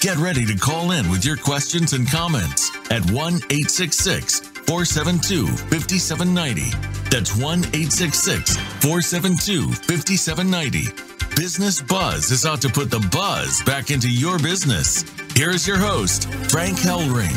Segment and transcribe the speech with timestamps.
[0.00, 6.70] Get ready to call in with your questions and comments at 1 866 472 5790.
[7.10, 11.36] That's 1 866 472 5790.
[11.36, 15.04] Business Buzz is out to put the buzz back into your business.
[15.36, 17.36] Here's your host, Frank Hellring.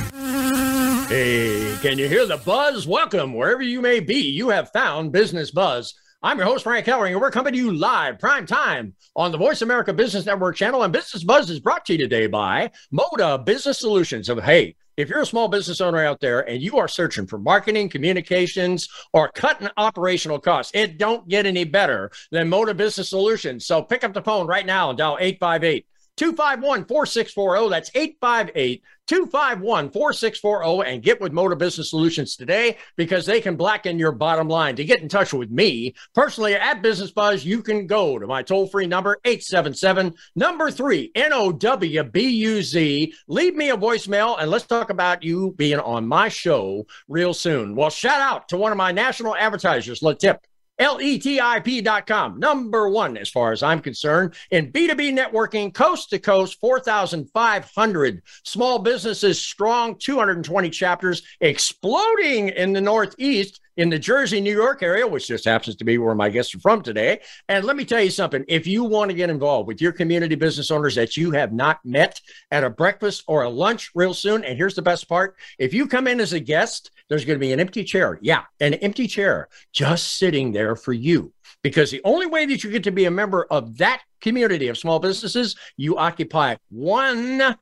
[1.09, 2.88] Hey, can you hear the buzz?
[2.88, 4.21] Welcome wherever you may be.
[4.21, 5.95] You have found Business Buzz.
[6.25, 9.37] I'm your host, Frank Hellring, and we're coming to you live, prime time, on the
[9.37, 10.81] Voice America Business Network channel.
[10.81, 14.29] And Business Buzz is brought to you today by Moda Business Solutions.
[14.29, 17.39] Of hey, if you're a small business owner out there and you are searching for
[17.39, 23.65] marketing, communications, or cutting operational costs, it don't get any better than Moda Business Solutions.
[23.65, 25.85] So pick up the phone right now and dial 858
[26.17, 27.69] 251 4640.
[27.69, 34.00] That's 858 251 4640 and get with Moda Business Solutions today because they can blacken
[34.00, 34.75] your bottom line.
[34.75, 38.44] To get in touch with me personally at Business Buzz, you can go to my
[38.44, 43.14] toll free number 877 number three N O W B U Z.
[43.27, 47.75] Leave me a voicemail and let's talk about you being on my show real soon.
[47.75, 50.39] Well, shout out to one of my national advertisers, Letip.
[50.79, 58.21] LETIP.com, number one, as far as I'm concerned, in B2B networking, coast to coast, 4,500
[58.43, 65.07] small businesses strong, 220 chapters, exploding in the Northeast, in the Jersey, New York area,
[65.07, 67.19] which just happens to be where my guests are from today.
[67.49, 70.35] And let me tell you something if you want to get involved with your community
[70.35, 72.21] business owners that you have not met
[72.52, 75.87] at a breakfast or a lunch real soon, and here's the best part if you
[75.87, 78.19] come in as a guest, there's going to be an empty chair.
[78.21, 81.33] Yeah, an empty chair just sitting there for you.
[81.61, 84.77] Because the only way that you get to be a member of that community of
[84.77, 87.55] small businesses, you occupy one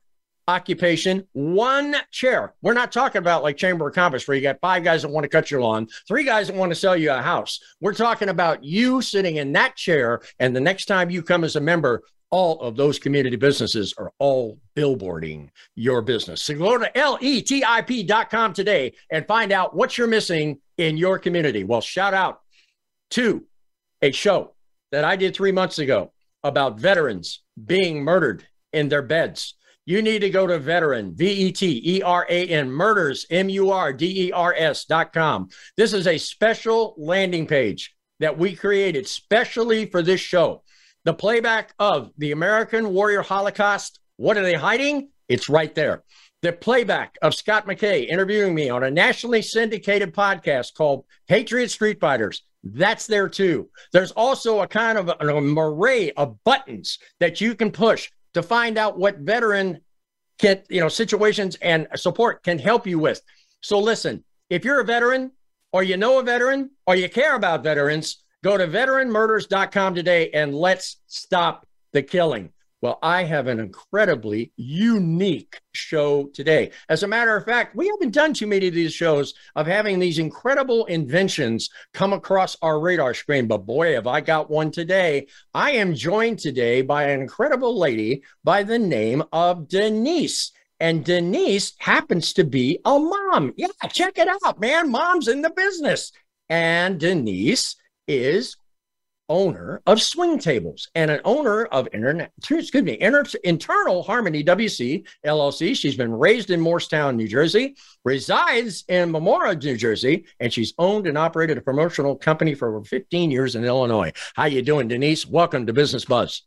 [0.52, 2.54] occupation, one chair.
[2.62, 5.24] We're not talking about like Chamber of Commerce where you got five guys that want
[5.24, 7.58] to cut your lawn, three guys that want to sell you a house.
[7.80, 10.20] We're talking about you sitting in that chair.
[10.38, 14.12] And the next time you come as a member, all of those community businesses are
[14.18, 16.42] all billboarding your business.
[16.42, 21.64] So go to letip.com today and find out what you're missing in your community.
[21.64, 22.40] Well, shout out
[23.10, 23.44] to
[24.00, 24.54] a show
[24.90, 29.54] that I did three months ago about veterans being murdered in their beds
[29.84, 33.48] you need to go to veteran, V E T E R A N, murders, M
[33.48, 35.48] U R D E R S dot com.
[35.76, 40.62] This is a special landing page that we created specially for this show.
[41.04, 43.98] The playback of the American Warrior Holocaust.
[44.16, 45.08] What are they hiding?
[45.28, 46.04] It's right there.
[46.42, 51.98] The playback of Scott McKay interviewing me on a nationally syndicated podcast called Patriot Street
[51.98, 52.42] Fighters.
[52.62, 53.70] That's there too.
[53.92, 58.78] There's also a kind of an array of buttons that you can push to find
[58.78, 59.80] out what veteran
[60.38, 63.20] can, you know, situations and support can help you with.
[63.60, 65.32] So listen, if you're a veteran
[65.72, 70.54] or you know a veteran or you care about veterans, go to veteranmurders.com today and
[70.54, 72.50] let's stop the killing.
[72.82, 76.72] Well, I have an incredibly unique show today.
[76.88, 80.00] As a matter of fact, we haven't done too many of these shows of having
[80.00, 83.46] these incredible inventions come across our radar screen.
[83.46, 85.28] But boy, have I got one today.
[85.54, 90.50] I am joined today by an incredible lady by the name of Denise.
[90.80, 93.54] And Denise happens to be a mom.
[93.56, 94.90] Yeah, check it out, man.
[94.90, 96.10] Mom's in the business.
[96.48, 97.76] And Denise
[98.08, 98.56] is
[99.32, 105.06] owner of swing tables and an owner of internet excuse me inter, internal harmony wc
[105.24, 110.74] llc she's been raised in morristown new jersey resides in memora new jersey and she's
[110.76, 114.86] owned and operated a promotional company for over 15 years in illinois how you doing
[114.86, 116.42] denise welcome to business buzz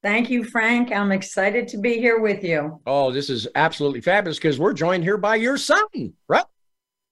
[0.00, 0.92] Thank you, Frank.
[0.92, 2.80] I'm excited to be here with you.
[2.86, 6.44] Oh, this is absolutely fabulous because we're joined here by your son, right?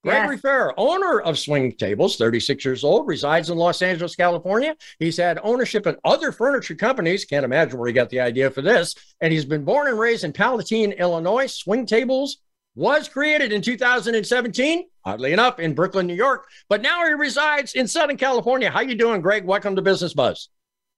[0.07, 0.43] Gregory yes.
[0.43, 4.77] Farrer, owner of Swing Tables, 36 years old, resides in Los Angeles, California.
[5.01, 7.25] He's had ownership in other furniture companies.
[7.25, 8.95] Can't imagine where he got the idea for this.
[9.21, 11.49] And he's been born and raised in Palatine, Illinois.
[11.49, 12.39] Swing Tables
[12.77, 16.47] was created in 2017, oddly enough, in Brooklyn, New York.
[16.69, 18.71] But now he resides in Southern California.
[18.71, 19.45] How you doing, Greg?
[19.45, 20.51] Welcome to Business Buzz.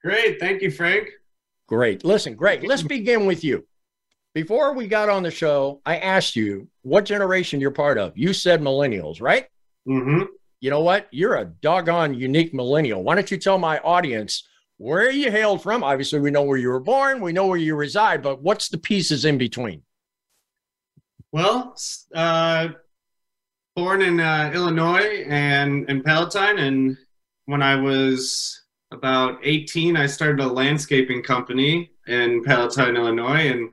[0.05, 0.39] Great.
[0.39, 1.09] Thank you, Frank.
[1.67, 2.05] Great.
[2.05, 3.65] Listen, Greg, let's begin with you.
[4.39, 8.17] Before we got on the show, I asked you what generation you're part of.
[8.17, 9.47] You said millennials, right?
[9.85, 10.27] Mm-hmm.
[10.61, 11.09] You know what?
[11.11, 13.03] You're a doggone unique millennial.
[13.03, 14.45] Why don't you tell my audience
[14.77, 15.83] where you hailed from?
[15.83, 18.79] Obviously, we know where you were born, we know where you reside, but what's the
[18.79, 19.83] pieces in between?
[21.33, 21.75] Well,
[22.15, 22.69] uh,
[23.75, 26.97] born in uh, Illinois and in Palatine, and
[27.47, 28.63] when I was
[28.93, 33.71] about 18, I started a landscaping company in Palatine, Illinois, and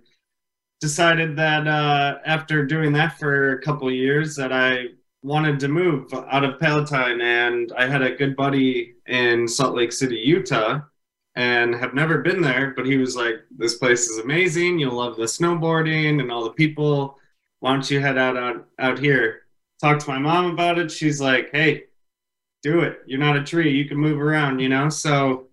[0.86, 4.90] decided that uh, after doing that for a couple years, that I
[5.24, 9.92] wanted to move out of Palatine, and I had a good buddy in Salt Lake
[9.92, 10.82] City, Utah,
[11.36, 12.74] and have never been there.
[12.76, 14.78] But he was like, "This place is amazing.
[14.78, 17.18] You'll love the snowboarding and all the people.
[17.62, 19.42] Why don't you head out out, out here?"
[19.82, 20.92] Talked to my mom about it.
[20.92, 21.86] She's like, "Hey,
[22.62, 23.00] do it.
[23.08, 23.72] You're not a tree.
[23.72, 25.48] You can move around, you know." So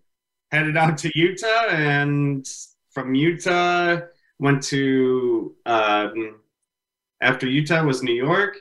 [0.50, 2.46] headed out to Utah, and
[2.90, 4.00] from Utah
[4.38, 6.40] went to um,
[7.20, 8.56] after Utah was New York.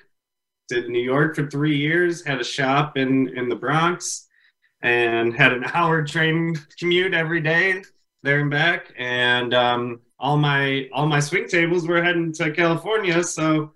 [0.70, 2.26] Did New York for three years.
[2.26, 4.28] Had a shop in in the Bronx
[4.82, 7.84] and had an hour train commute every day
[8.24, 8.94] there and back.
[8.98, 13.74] And um, all my all my swing tables were heading to California, so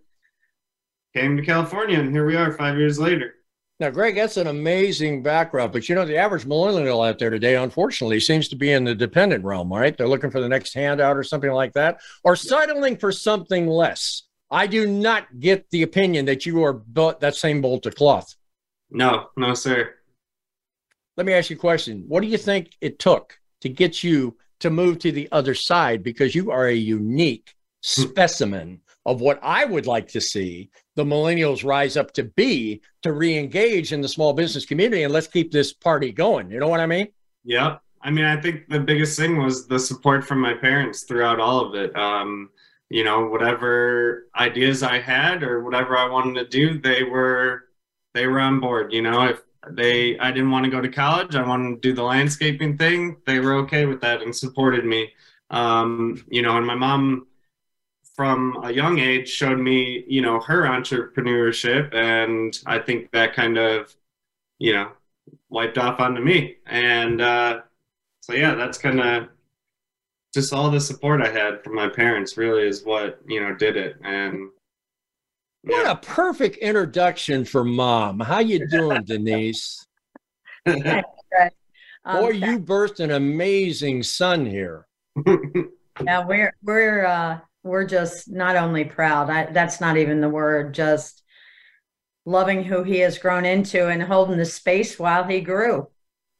[1.15, 3.36] came to California, and here we are five years later.
[3.80, 7.56] Now, Greg, that's an amazing background, but you know, the average millennial out there today,
[7.56, 9.98] unfortunately, seems to be in the dependent realm, right?
[9.98, 14.24] They're looking for the next handout or something like that, or settling for something less.
[14.50, 18.33] I do not get the opinion that you are built that same bolt of cloth.
[18.92, 19.95] No, no, sir.
[21.18, 22.06] Let me ask you a question.
[22.07, 26.01] What do you think it took to get you to move to the other side?
[26.01, 27.54] Because you are a unique
[27.86, 28.04] Hmm.
[28.04, 33.13] specimen of what I would like to see the millennials rise up to be to
[33.13, 36.50] re-engage in the small business community and let's keep this party going.
[36.50, 37.09] You know what I mean?
[37.44, 37.81] Yep.
[38.01, 41.59] I mean, I think the biggest thing was the support from my parents throughout all
[41.65, 41.95] of it.
[41.95, 42.50] Um,
[42.89, 47.65] you know, whatever ideas I had or whatever I wanted to do, they were
[48.13, 48.94] they were on board.
[48.94, 49.41] You know, if
[49.71, 53.18] they I didn't want to go to college, I wanted to do the landscaping thing,
[53.25, 55.12] they were okay with that and supported me.
[55.50, 57.27] Um, you know, and my mom
[58.15, 63.57] from a young age showed me, you know, her entrepreneurship and I think that kind
[63.57, 63.95] of,
[64.59, 64.91] you know,
[65.50, 66.57] wiped off onto me.
[66.65, 67.62] And uh
[68.21, 69.27] so yeah, that's kind of
[70.33, 73.77] just all the support I had from my parents really is what, you know, did
[73.77, 73.97] it.
[74.03, 74.50] And
[75.63, 78.19] What a perfect introduction for mom.
[78.19, 79.85] How you doing, Denise?
[82.06, 84.85] Um, Boy, you birthed an amazing son here.
[86.03, 89.29] yeah, we're we're uh, we're just not only proud.
[89.29, 90.73] I, that's not even the word.
[90.73, 91.23] Just
[92.25, 95.89] loving who he has grown into and holding the space while he grew.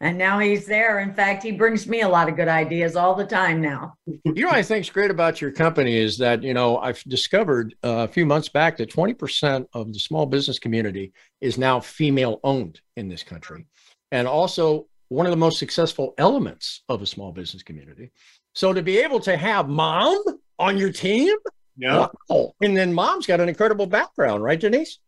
[0.02, 1.00] And now he's there.
[1.00, 3.94] In fact, he brings me a lot of good ideas all the time now.
[4.06, 8.04] You know, I think's great about your company is that you know I've discovered uh,
[8.04, 12.40] a few months back that twenty percent of the small business community is now female
[12.44, 13.66] owned in this country,
[14.12, 18.12] and also one of the most successful elements of a small business community.
[18.54, 20.22] So to be able to have mom
[20.60, 21.36] on your team,
[21.78, 22.08] yeah.
[22.30, 22.54] wow.
[22.62, 25.00] and then mom's got an incredible background, right, Denise?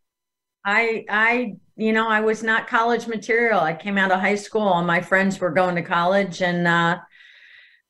[0.66, 3.60] I I you know I was not college material.
[3.60, 7.00] I came out of high school and my friends were going to college and uh,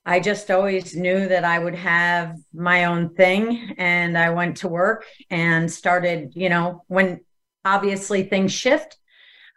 [0.06, 4.70] I just always knew that I would have my own thing and I went to
[4.70, 7.20] work and started, you know, when
[7.66, 8.98] obviously things shift.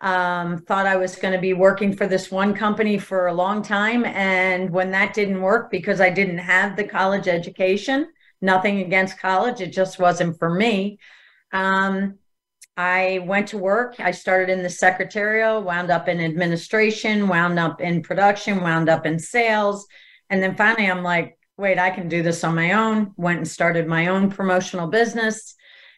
[0.02, 3.62] Um, thought I was going to be working for this one company for a long
[3.62, 4.04] time.
[4.06, 8.08] And when that didn't work because I didn't have the college education,
[8.40, 10.98] nothing against college, it just wasn't for me.
[11.52, 12.18] Um,
[12.76, 14.00] I went to work.
[14.00, 19.04] I started in the secretarial, wound up in administration, wound up in production, wound up
[19.04, 19.86] in sales.
[20.30, 23.12] And then finally, I'm like, wait, I can do this on my own.
[23.16, 25.56] Went and started my own promotional business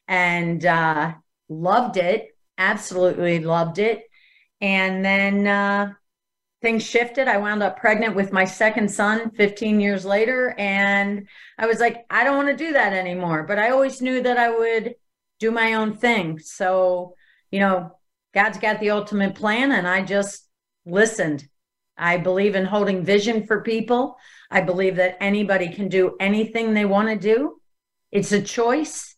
[0.09, 1.13] and uh,
[1.49, 2.32] loved it.
[2.63, 4.05] Absolutely loved it.
[4.61, 5.93] And then uh,
[6.61, 7.27] things shifted.
[7.27, 10.55] I wound up pregnant with my second son 15 years later.
[10.57, 11.27] And
[11.59, 13.43] I was like, I don't want to do that anymore.
[13.43, 14.95] But I always knew that I would
[15.41, 16.39] do my own thing.
[16.39, 17.17] So,
[17.51, 17.99] you know,
[18.33, 20.49] God's got the ultimate plan, and I just
[20.87, 21.47] listened.
[21.99, 24.17] I believe in holding vision for people.
[24.51, 27.61] I believe that anybody can do anything they want to do.
[28.13, 29.12] It's a choice.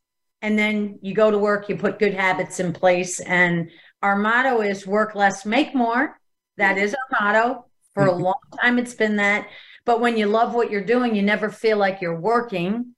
[0.45, 3.19] And then you go to work, you put good habits in place.
[3.21, 3.71] And
[4.03, 6.21] our motto is work less, make more.
[6.59, 7.65] That is our motto.
[7.95, 8.25] For a mm-hmm.
[8.25, 9.49] long time, it's been that.
[9.87, 12.95] But when you love what you're doing, you never feel like you're working.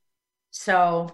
[0.51, 1.09] So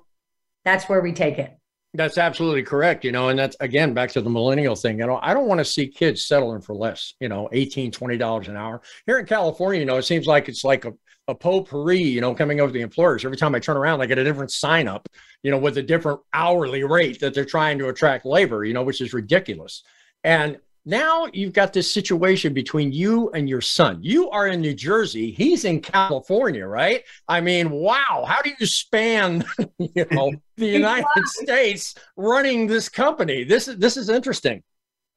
[0.64, 1.54] that's where we take it.
[1.92, 3.04] That's absolutely correct.
[3.04, 5.00] You know, and that's again back to the millennial thing.
[5.00, 8.16] You know, I don't want to see kids settling for less, you know, 18, 20
[8.16, 8.80] dollars an hour.
[9.04, 10.94] Here in California, you know, it seems like it's like a,
[11.32, 13.24] a potpourri, you know, coming over the employers.
[13.24, 15.08] Every time I turn around, I get a different sign up,
[15.42, 18.82] you know, with a different hourly rate that they're trying to attract labor, you know,
[18.82, 19.82] which is ridiculous.
[20.22, 23.98] And now you've got this situation between you and your son.
[24.02, 27.02] You are in New Jersey, he's in California, right?
[27.28, 29.44] I mean, wow, how do you span,
[29.78, 33.44] you know, the United States running this company?
[33.44, 34.62] This is this is interesting.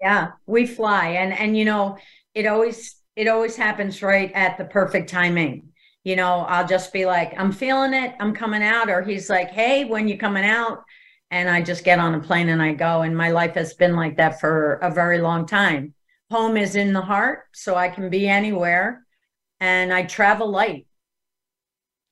[0.02, 1.98] Yeah, we fly and and you know,
[2.34, 5.70] it always it always happens right at the perfect timing.
[6.06, 9.52] You know, I'll just be like, I'm feeling it, I'm coming out or he's like,
[9.52, 10.86] "Hey, when you coming out?"
[11.32, 13.02] and I just get on a plane and I go.
[13.02, 15.94] And my life has been like that for a very long time.
[16.32, 19.06] Home is in the heart, so I can be anywhere,
[19.60, 20.88] and I travel light.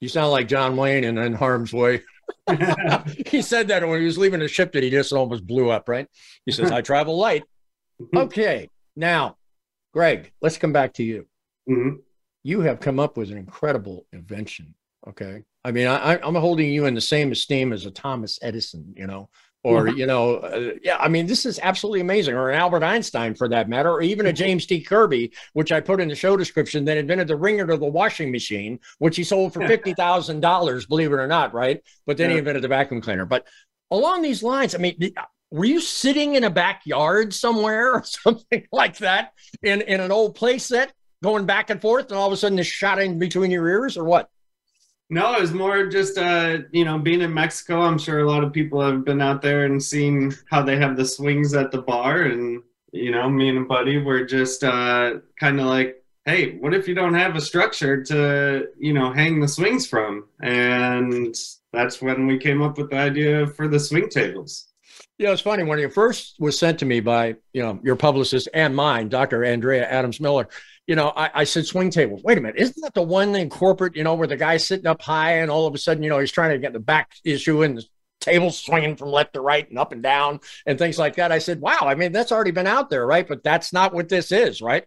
[0.02, 2.02] You sound like John Wayne in, in Harm's Way.
[3.28, 5.88] he said that when he was leaving a ship that he just almost blew up,
[5.88, 6.08] right?
[6.46, 7.44] He says, I travel light.
[8.14, 8.70] Okay.
[8.98, 9.38] Now,
[9.94, 11.28] Greg, let's come back to you.
[11.70, 12.00] Mm-hmm.
[12.44, 14.76] You have come up with an incredible invention.
[15.08, 15.44] Okay.
[15.66, 19.08] I mean, I, I'm holding you in the same esteem as a Thomas Edison, you
[19.08, 19.30] know,
[19.64, 20.98] or you know, uh, yeah.
[20.98, 24.26] I mean, this is absolutely amazing, or an Albert Einstein for that matter, or even
[24.26, 24.36] a mm-hmm.
[24.36, 24.82] James T.
[24.82, 28.30] Kirby, which I put in the show description, that invented the ringer to the washing
[28.32, 31.82] machine, which he sold for fifty thousand dollars, believe it or not, right?
[32.06, 32.34] But then yeah.
[32.34, 33.26] he invented the vacuum cleaner.
[33.26, 33.48] But
[33.90, 35.14] along these lines, I mean,
[35.50, 39.32] were you sitting in a backyard somewhere or something like that
[39.62, 40.90] in in an old playset,
[41.24, 43.98] going back and forth, and all of a sudden this shot in between your ears,
[43.98, 44.30] or what?
[45.10, 47.82] No, it was more just uh, you know, being in Mexico.
[47.82, 50.98] I'm sure a lot of people have been out there and seen how they have
[50.98, 52.62] the swings at the bar, and
[52.92, 56.88] you know, me and a buddy were just uh, kind of like, hey, what if
[56.88, 60.26] you don't have a structure to you know hang the swings from?
[60.42, 61.36] And
[61.72, 64.68] that's when we came up with the idea for the swing tables.
[65.18, 68.50] Yeah, it's funny when it first was sent to me by you know your publicist
[68.54, 69.44] and mine, Dr.
[69.44, 70.48] Andrea Adams Miller
[70.88, 72.24] you know, I, I, said swing tables.
[72.24, 74.88] Wait a minute, isn't that the one in corporate, you know, where the guy's sitting
[74.88, 77.12] up high and all of a sudden, you know, he's trying to get the back
[77.24, 77.86] issue and the
[78.20, 81.32] table swinging from left to right and up and down and things like that.
[81.32, 83.28] I said, wow, I mean, that's already been out there, right?
[83.28, 84.86] But that's not what this is, right?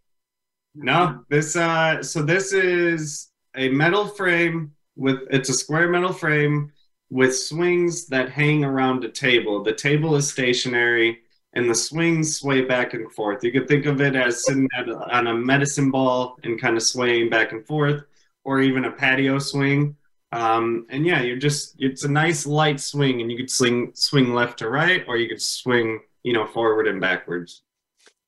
[0.74, 6.72] No, this, uh, so this is a metal frame with, it's a square metal frame
[7.08, 9.62] with swings that hang around a table.
[9.62, 11.20] The table is stationary
[11.54, 13.42] and the swings sway back and forth.
[13.42, 16.82] You could think of it as sitting at, on a medicine ball and kind of
[16.82, 18.02] swaying back and forth,
[18.44, 19.96] or even a patio swing.
[20.32, 24.34] Um, and yeah, you're just it's a nice light swing, and you could swing swing
[24.34, 27.62] left to right, or you could swing you know forward and backwards.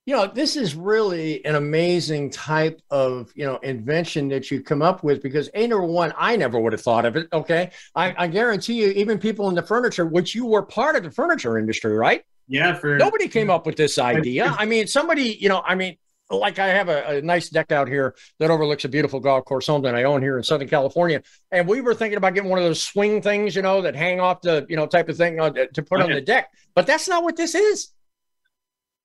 [0.06, 4.80] You know, this is really an amazing type of you know invention that you come
[4.80, 7.28] up with because a number one, I never would have thought of it.
[7.30, 11.02] Okay, I, I guarantee you, even people in the furniture, which you were part of
[11.02, 12.24] the furniture industry, right?
[12.48, 14.54] Yeah, for nobody came up with this idea.
[14.58, 15.96] I mean, somebody, you know, I mean,
[16.30, 19.66] like I have a, a, nice deck out here that overlooks a beautiful golf course
[19.66, 22.58] home that I own here in Southern California, and we were thinking about getting one
[22.58, 25.40] of those swing things, you know, that hang off the, you know, type of thing
[25.40, 26.04] uh, to put okay.
[26.04, 26.48] on the deck.
[26.74, 27.90] But that's not what this is.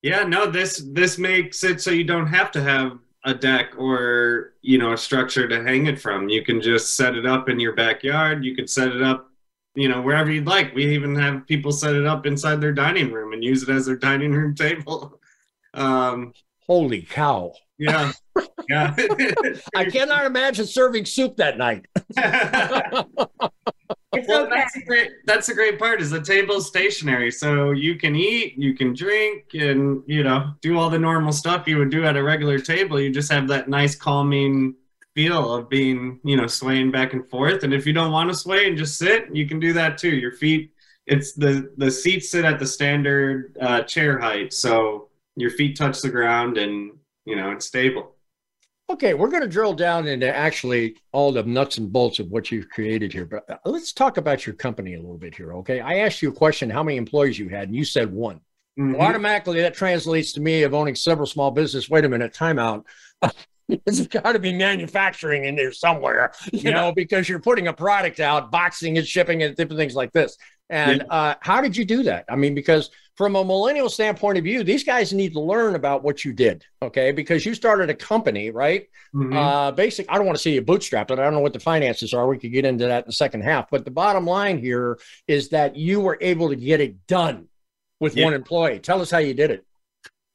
[0.01, 4.53] Yeah, no this this makes it so you don't have to have a deck or
[4.61, 6.27] you know a structure to hang it from.
[6.27, 8.43] You can just set it up in your backyard.
[8.43, 9.29] You could set it up
[9.75, 10.73] you know, wherever you'd like.
[10.73, 13.85] We even have people set it up inside their dining room and use it as
[13.85, 15.19] their dining room table.
[15.73, 16.33] Um,
[16.65, 17.53] Holy cow.
[17.77, 18.11] Yeah.
[18.69, 18.95] Yeah.
[19.75, 21.85] I cannot imagine serving soup that night.
[24.27, 27.31] well, that's a great that's a great part is the table's stationary.
[27.31, 31.67] So you can eat, you can drink, and you know, do all the normal stuff
[31.67, 32.99] you would do at a regular table.
[32.99, 34.75] You just have that nice calming
[35.15, 37.63] feel of being, you know, swaying back and forth.
[37.63, 40.09] And if you don't want to sway and just sit, you can do that too.
[40.15, 40.71] Your feet,
[41.05, 46.01] it's the the seats sit at the standard uh, chair height, so your feet touch
[46.01, 46.91] the ground, and
[47.25, 48.15] you know it's stable.
[48.89, 52.51] Okay, we're going to drill down into actually all the nuts and bolts of what
[52.51, 55.53] you've created here, but uh, let's talk about your company a little bit here.
[55.55, 58.37] Okay, I asked you a question: how many employees you had, and you said one.
[58.79, 58.93] Mm-hmm.
[58.93, 61.89] Well, automatically, that translates to me of owning several small business.
[61.89, 62.85] Wait a minute, timeout.
[63.85, 66.71] it's got to be manufacturing in there somewhere, you yeah.
[66.71, 70.37] know, because you're putting a product out, boxing and shipping and different things like this.
[70.69, 71.13] And yeah.
[71.13, 72.25] uh, how did you do that?
[72.29, 76.03] I mean, because from a millennial standpoint of view, these guys need to learn about
[76.03, 77.11] what you did, okay?
[77.11, 78.87] Because you started a company, right?
[79.13, 79.37] Mm-hmm.
[79.37, 80.07] Uh, basic.
[80.09, 82.27] I don't want to see you bootstrapped, but I don't know what the finances are.
[82.27, 83.69] We could get into that in the second half.
[83.69, 87.47] But the bottom line here is that you were able to get it done
[87.99, 88.25] with yeah.
[88.25, 88.79] one employee.
[88.79, 89.65] Tell us how you did it.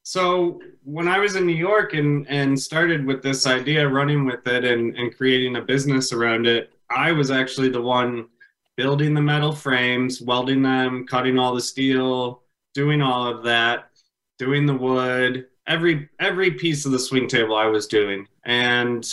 [0.09, 4.47] So when I was in New York and and started with this idea, running with
[4.47, 8.27] it and and creating a business around it, I was actually the one
[8.75, 12.41] building the metal frames, welding them, cutting all the steel,
[12.73, 13.91] doing all of that,
[14.38, 18.27] doing the wood, every every piece of the swing table I was doing.
[18.45, 19.07] And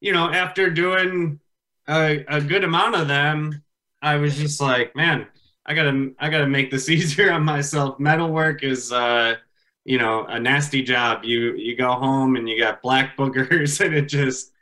[0.00, 1.40] you know, after doing
[1.88, 3.64] a, a good amount of them,
[4.02, 5.26] I was just like, man,
[5.66, 7.98] I gotta I gotta make this easier on myself.
[7.98, 9.34] Metalwork is uh
[9.88, 11.24] you know a nasty job.
[11.24, 14.52] You you go home and you got black boogers, and it just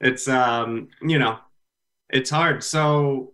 [0.00, 1.38] it's um you know
[2.10, 2.62] it's hard.
[2.62, 3.32] So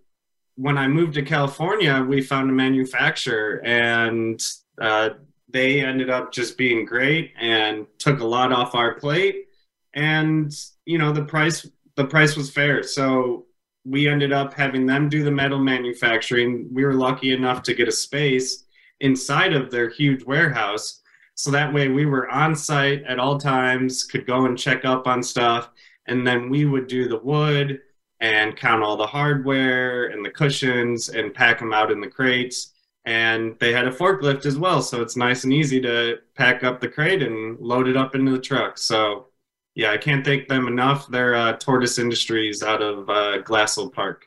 [0.56, 4.42] when I moved to California, we found a manufacturer, and
[4.80, 5.10] uh,
[5.50, 9.48] they ended up just being great and took a lot off our plate.
[9.92, 10.50] And
[10.86, 13.44] you know the price the price was fair, so
[13.84, 16.70] we ended up having them do the metal manufacturing.
[16.72, 18.64] We were lucky enough to get a space
[19.00, 21.02] inside of their huge warehouse.
[21.34, 25.06] So that way we were on site at all times, could go and check up
[25.06, 25.70] on stuff.
[26.06, 27.80] And then we would do the wood
[28.20, 32.72] and count all the hardware and the cushions and pack them out in the crates.
[33.04, 34.80] And they had a forklift as well.
[34.80, 38.32] So it's nice and easy to pack up the crate and load it up into
[38.32, 38.78] the truck.
[38.78, 39.28] So
[39.74, 41.08] yeah, I can't thank them enough.
[41.08, 44.26] They're uh, Tortoise Industries out of uh, Glassell Park.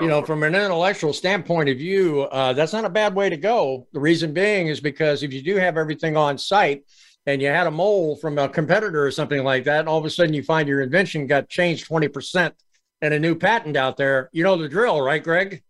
[0.00, 3.36] You know, from an intellectual standpoint of view, uh, that's not a bad way to
[3.36, 3.86] go.
[3.92, 6.84] The reason being is because if you do have everything on site
[7.26, 10.04] and you had a mole from a competitor or something like that, and all of
[10.04, 12.52] a sudden you find your invention got changed 20%
[13.02, 15.62] and a new patent out there, you know the drill, right, Greg?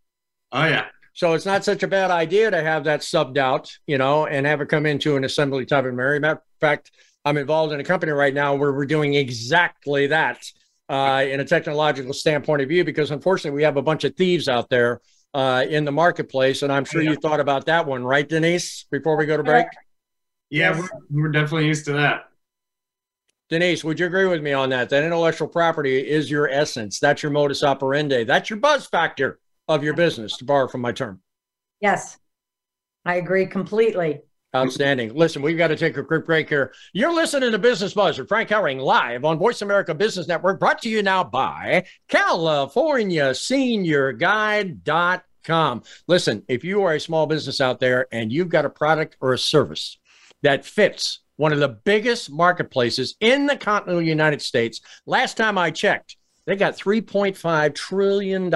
[0.52, 0.87] Oh, yeah.
[1.12, 4.47] So it's not such a bad idea to have that subbed out, you know, and
[4.47, 6.20] have it come into an assembly type of Mary.
[6.20, 6.92] Matter of fact,
[7.25, 10.38] I'm involved in a company right now where we're doing exactly that
[10.88, 14.49] uh, in a technological standpoint of view, because unfortunately we have a bunch of thieves
[14.49, 15.00] out there
[15.35, 17.11] uh, in the marketplace, and I'm sure yeah.
[17.11, 18.87] you thought about that one, right, Denise?
[18.90, 19.66] Before we go to break.
[20.50, 22.25] Yeah, we're, we're definitely used to that.
[23.50, 24.90] Denise, would you agree with me on that?
[24.90, 27.00] That intellectual property is your essence.
[27.00, 28.25] That's your modus operandi.
[28.25, 31.21] That's your buzz factor of your business, to borrow from my term.
[31.80, 32.18] Yes,
[33.04, 34.21] I agree completely.
[34.57, 35.14] Outstanding.
[35.14, 36.73] Listen, we've got to take a quick break here.
[36.95, 40.81] You're listening to Business Buzz with Frank Hellring live on Voice America Business Network, brought
[40.83, 45.83] to you now by California Senior Guide.com.
[46.07, 49.35] Listen, if you are a small business out there and you've got a product or
[49.35, 49.99] a service
[50.43, 55.71] that fits one of the biggest marketplaces in the continental United States, last time I
[55.71, 58.55] checked, they got $3.5 trillion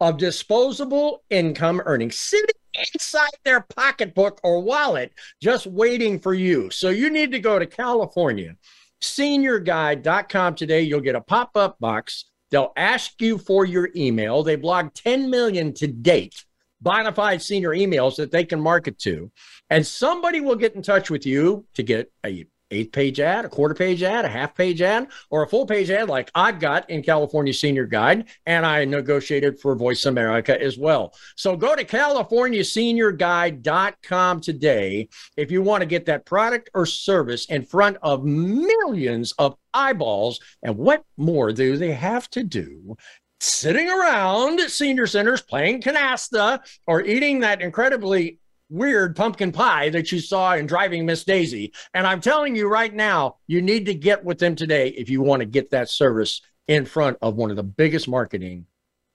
[0.00, 2.48] of disposable income earnings sitting
[2.94, 6.70] inside their pocketbook or wallet just waiting for you.
[6.70, 8.56] So you need to go to California
[9.02, 10.82] seniorguide.com today.
[10.82, 12.26] You'll get a pop up box.
[12.50, 14.42] They'll ask you for your email.
[14.42, 16.44] They've logged 10 million to date
[16.80, 19.30] bona fide senior emails that they can market to.
[19.70, 23.48] And somebody will get in touch with you to get a eight page ad, a
[23.48, 26.90] quarter page ad, a half page ad, or a full page ad like I've got
[26.90, 28.24] in California Senior Guide.
[28.46, 31.14] And I negotiated for Voice America as well.
[31.36, 37.64] So go to CaliforniaSeniorGuide.com today if you want to get that product or service in
[37.64, 40.40] front of millions of eyeballs.
[40.62, 42.96] And what more do they have to do
[43.40, 50.18] sitting around senior centers playing canasta or eating that incredibly weird pumpkin pie that you
[50.18, 51.72] saw in Driving Miss Daisy.
[51.94, 55.22] And I'm telling you right now, you need to get with them today if you
[55.22, 58.66] want to get that service in front of one of the biggest marketing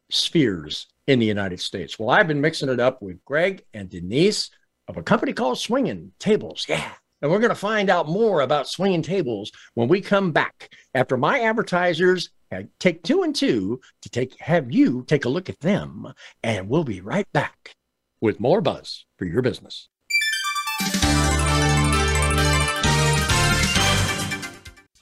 [0.09, 1.99] spheres in the United States.
[1.99, 4.49] Well, I've been mixing it up with Greg and Denise
[4.87, 6.65] of a company called Swinging Tables.
[6.67, 6.91] Yeah.
[7.21, 11.17] And we're going to find out more about swinging tables when we come back after
[11.17, 12.29] my advertisers
[12.79, 16.11] take two and two to take have you take a look at them
[16.43, 17.75] and we'll be right back
[18.21, 19.89] with more buzz for your business.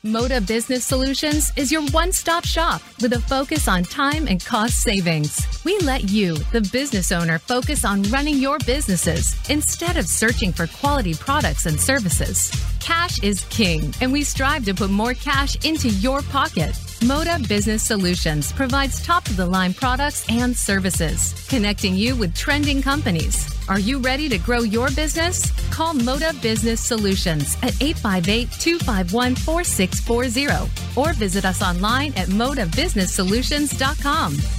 [0.05, 4.81] Moda Business Solutions is your one stop shop with a focus on time and cost
[4.81, 5.45] savings.
[5.65, 10.67] We let you, the business owner, focus on running your businesses instead of searching for
[10.67, 12.49] quality products and services.
[12.79, 16.73] Cash is king, and we strive to put more cash into your pocket.
[17.01, 22.81] Moda Business Solutions provides top of the line products and services, connecting you with trending
[22.81, 23.47] companies.
[23.69, 25.51] Are you ready to grow your business?
[25.69, 34.58] Call Moda Business Solutions at 858 251 4640 or visit us online at modabusinesssolutions.com.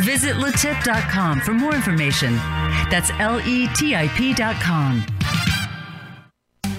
[0.00, 2.34] Visit letip.com for more information.
[2.90, 5.04] That's L E T I P.com.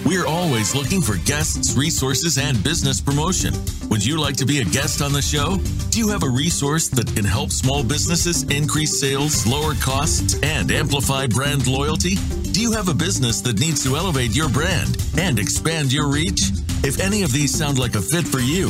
[0.06, 3.54] We're always looking for guests, resources, and business promotion.
[3.90, 5.58] Would you like to be a guest on the show?
[5.92, 10.72] Do you have a resource that can help small businesses increase sales, lower costs, and
[10.72, 12.16] amplify brand loyalty?
[12.54, 16.42] Do you have a business that needs to elevate your brand and expand your reach?
[16.82, 18.70] If any of these sound like a fit for you,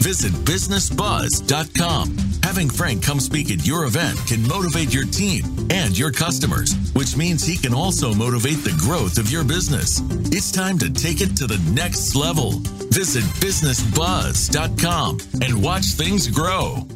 [0.00, 2.16] Visit businessbuzz.com.
[2.42, 7.16] Having Frank come speak at your event can motivate your team and your customers, which
[7.16, 10.00] means he can also motivate the growth of your business.
[10.32, 12.52] It's time to take it to the next level.
[12.90, 16.86] Visit businessbuzz.com and watch things grow.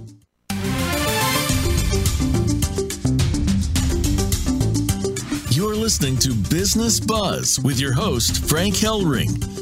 [5.50, 9.61] You're listening to Business Buzz with your host, Frank Hellring.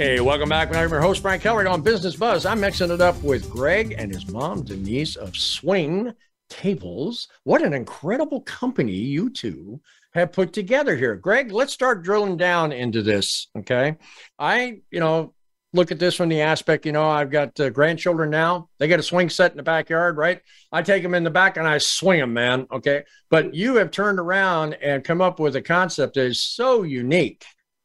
[0.00, 0.74] Hey, welcome back.
[0.74, 2.46] I'm your host, Frank Keller, on Business Buzz.
[2.46, 6.14] I'm mixing it up with Greg and his mom, Denise, of Swing
[6.48, 7.28] Tables.
[7.44, 9.78] What an incredible company you two
[10.14, 11.16] have put together here.
[11.16, 13.48] Greg, let's start drilling down into this.
[13.58, 13.98] Okay.
[14.38, 15.34] I, you know,
[15.74, 18.70] look at this from the aspect, you know, I've got uh, grandchildren now.
[18.78, 20.40] They got a swing set in the backyard, right?
[20.72, 22.66] I take them in the back and I swing them, man.
[22.72, 23.02] Okay.
[23.28, 27.44] But you have turned around and come up with a concept that is so unique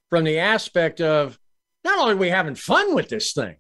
[0.09, 1.37] from the aspect of,
[1.85, 3.55] not only are we having fun with this thing,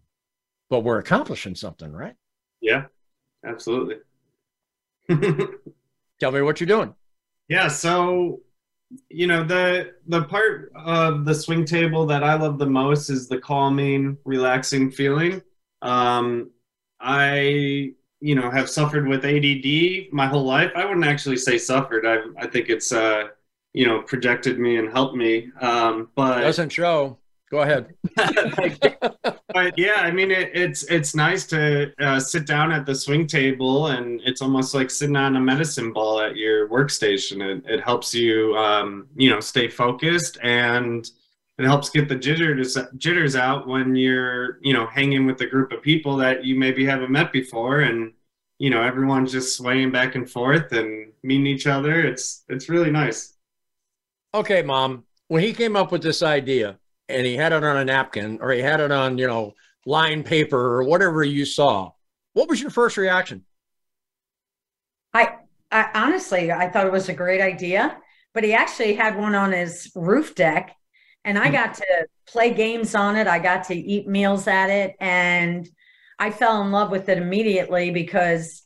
[0.69, 2.15] but we're accomplishing something, right?
[2.59, 2.85] Yeah,
[3.45, 3.97] absolutely.
[6.19, 6.95] Tell me what you're doing.
[7.47, 8.41] Yeah, so
[9.09, 13.27] you know the the part of the swing table that I love the most is
[13.27, 15.41] the calming, relaxing feeling.
[15.83, 16.49] Um,
[16.99, 20.71] I you know have suffered with ADD my whole life.
[20.75, 22.07] I wouldn't actually say suffered.
[22.07, 23.27] I I think it's uh
[23.73, 25.51] you know projected me and helped me.
[25.61, 27.19] Um, but doesn't show.
[27.51, 27.93] Go ahead.
[29.53, 33.27] but yeah, I mean, it, it's it's nice to uh, sit down at the swing
[33.27, 37.41] table, and it's almost like sitting on a medicine ball at your workstation.
[37.41, 41.09] It, it helps you, um, you know, stay focused, and
[41.59, 45.71] it helps get the jitters jitters out when you're, you know, hanging with a group
[45.71, 48.11] of people that you maybe haven't met before, and
[48.57, 52.01] you know, everyone's just swaying back and forth and meeting each other.
[52.01, 53.33] It's it's really nice.
[54.33, 55.03] Okay, mom.
[55.27, 56.77] When he came up with this idea,
[57.09, 59.53] and he had it on a napkin or he had it on, you know,
[59.85, 61.91] lined paper or whatever you saw.
[62.33, 63.45] What was your first reaction?
[65.13, 65.35] I,
[65.71, 67.97] I honestly, I thought it was a great idea,
[68.33, 70.75] but he actually had one on his roof deck
[71.23, 71.53] and I hmm.
[71.53, 73.27] got to play games on it.
[73.27, 75.67] I got to eat meals at it and
[76.17, 78.63] I fell in love with it immediately because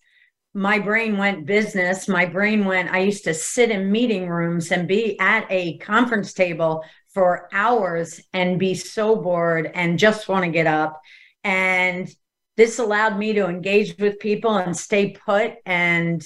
[0.54, 2.08] my brain went business.
[2.08, 6.34] My brain went, I used to sit in meeting rooms and be at a conference
[6.34, 11.02] table for hours and be so bored and just want to get up.
[11.44, 12.10] And
[12.58, 15.54] this allowed me to engage with people and stay put.
[15.66, 16.26] And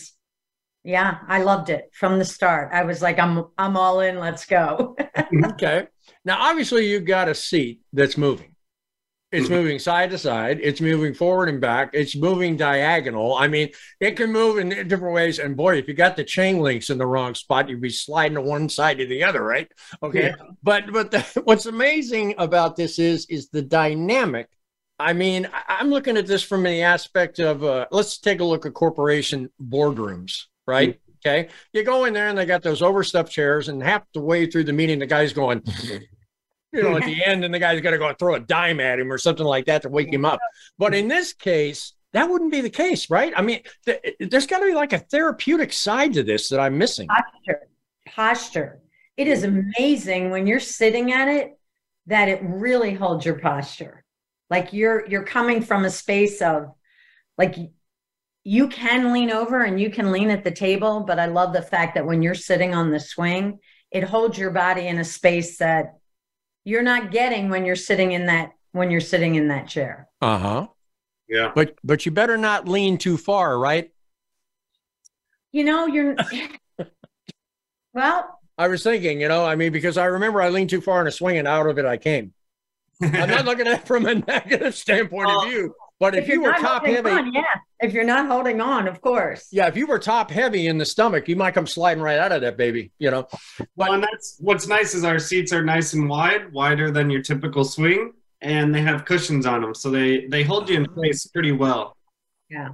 [0.83, 2.71] yeah, I loved it from the start.
[2.73, 4.95] I was like, I'm I'm all in, let's go.
[5.45, 5.87] okay.
[6.25, 8.52] Now obviously you've got a seat that's moving.
[9.33, 9.55] It's mm-hmm.
[9.55, 10.59] moving side to side.
[10.61, 11.89] It's moving forward and back.
[11.93, 13.33] It's moving diagonal.
[13.33, 15.39] I mean, it can move in different ways.
[15.39, 18.35] And boy, if you got the chain links in the wrong spot, you'd be sliding
[18.35, 19.67] to one side to the other, right?
[20.03, 20.27] Okay.
[20.27, 20.35] Yeah.
[20.61, 24.49] But but the, what's amazing about this is is the dynamic.
[24.99, 28.67] I mean, I'm looking at this from the aspect of uh, let's take a look
[28.67, 30.89] at corporation boardrooms, right?
[30.89, 30.99] Mm-hmm.
[31.25, 31.49] Okay.
[31.71, 34.65] You go in there and they got those overstuffed chairs, and half the way through
[34.65, 35.63] the meeting, the guy's going
[36.73, 38.99] you know, at the end, and the guy's got to go throw a dime at
[38.99, 40.39] him or something like that to wake him up.
[40.77, 43.33] But in this case, that wouldn't be the case, right?
[43.35, 46.77] I mean, th- there's got to be like a therapeutic side to this that I'm
[46.77, 47.07] missing.
[47.07, 47.67] Posture,
[48.07, 48.79] posture.
[49.17, 51.57] It is amazing when you're sitting at it
[52.07, 54.03] that it really holds your posture.
[54.49, 56.71] Like you're you're coming from a space of
[57.37, 57.55] like
[58.43, 61.61] you can lean over and you can lean at the table, but I love the
[61.61, 63.59] fact that when you're sitting on the swing,
[63.89, 65.93] it holds your body in a space that
[66.63, 70.09] you're not getting when you're sitting in that when you're sitting in that chair.
[70.21, 70.67] Uh-huh.
[71.27, 71.51] Yeah.
[71.55, 73.91] But but you better not lean too far, right?
[75.51, 76.15] You know, you're
[77.93, 81.01] well, I was thinking, you know, I mean, because I remember I leaned too far
[81.01, 82.33] in a swing and out of it I came.
[83.01, 86.41] I'm not looking at it from a negative standpoint of view, but if, If you
[86.41, 87.41] were not top heavy, on, yeah.
[87.79, 89.47] If you're not holding on, of course.
[89.51, 92.31] yeah, if you were top heavy in the stomach, you might come sliding right out
[92.31, 93.27] of that baby, you know.
[93.75, 97.21] Well, and that's what's nice is our seats are nice and wide, wider than your
[97.21, 101.25] typical swing, and they have cushions on them, so they they hold you in place
[101.27, 101.95] pretty well.
[102.49, 102.69] Yeah.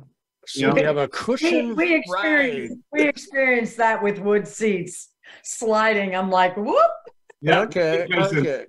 [0.47, 0.73] So Yeah.
[0.73, 1.75] we have a cushion.
[1.75, 5.09] we experienced we experienced that with wood seats
[5.43, 6.15] sliding.
[6.15, 6.91] I'm like, whoop.
[7.41, 8.65] Yeah, okay, okay.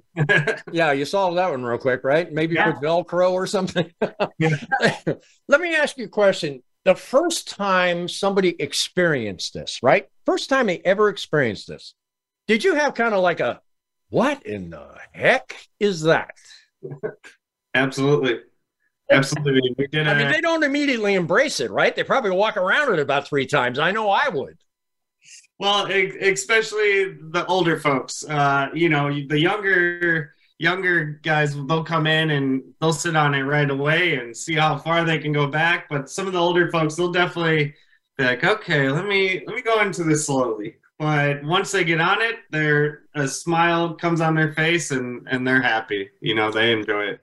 [0.70, 2.32] Yeah, you solved that one real quick, right?
[2.32, 2.72] Maybe Yeah.
[2.72, 3.90] put Velcro or something.
[4.38, 4.56] Yeah.
[5.48, 6.62] Let me ask you a question.
[6.84, 10.06] The first time somebody experienced this, right?
[10.24, 11.94] First time they ever experienced this,
[12.46, 13.60] did you have kind of like a,
[14.08, 16.34] what in the heck is that?
[17.74, 18.40] Absolutely,
[19.12, 19.74] absolutely.
[19.78, 20.08] We did.
[20.08, 21.94] I mean, they don't immediately embrace it, right?
[21.94, 23.78] They probably walk around it about three times.
[23.78, 24.56] I know I would.
[25.60, 28.24] Well, especially the older folks.
[28.24, 33.42] Uh, you know, the younger younger guys they'll come in and they'll sit on it
[33.42, 35.86] right away and see how far they can go back.
[35.90, 37.74] But some of the older folks, they'll definitely
[38.16, 40.76] be like, okay, let me let me go into this slowly.
[40.98, 45.46] But once they get on it, they're a smile comes on their face and and
[45.46, 46.08] they're happy.
[46.22, 47.20] You know, they enjoy it.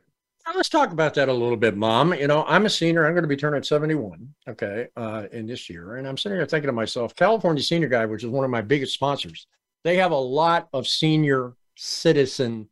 [0.56, 2.14] Let's talk about that a little bit, Mom.
[2.14, 3.06] You know, I'm a senior.
[3.06, 5.98] I'm going to be turning 71, okay, uh, in this year.
[5.98, 8.62] And I'm sitting here thinking to myself, California Senior Guide, which is one of my
[8.62, 9.46] biggest sponsors,
[9.84, 12.70] they have a lot of senior citizen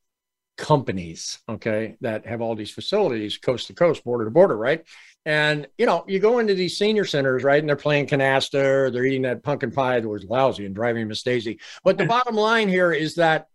[0.58, 4.86] companies, okay, that have all these facilities coast to coast, border to border, right?
[5.26, 8.92] And, you know, you go into these senior centers, right, and they're playing canasta, or
[8.92, 11.60] they're eating that pumpkin pie that was lousy and driving Miss Daisy.
[11.84, 13.48] But the bottom line here is that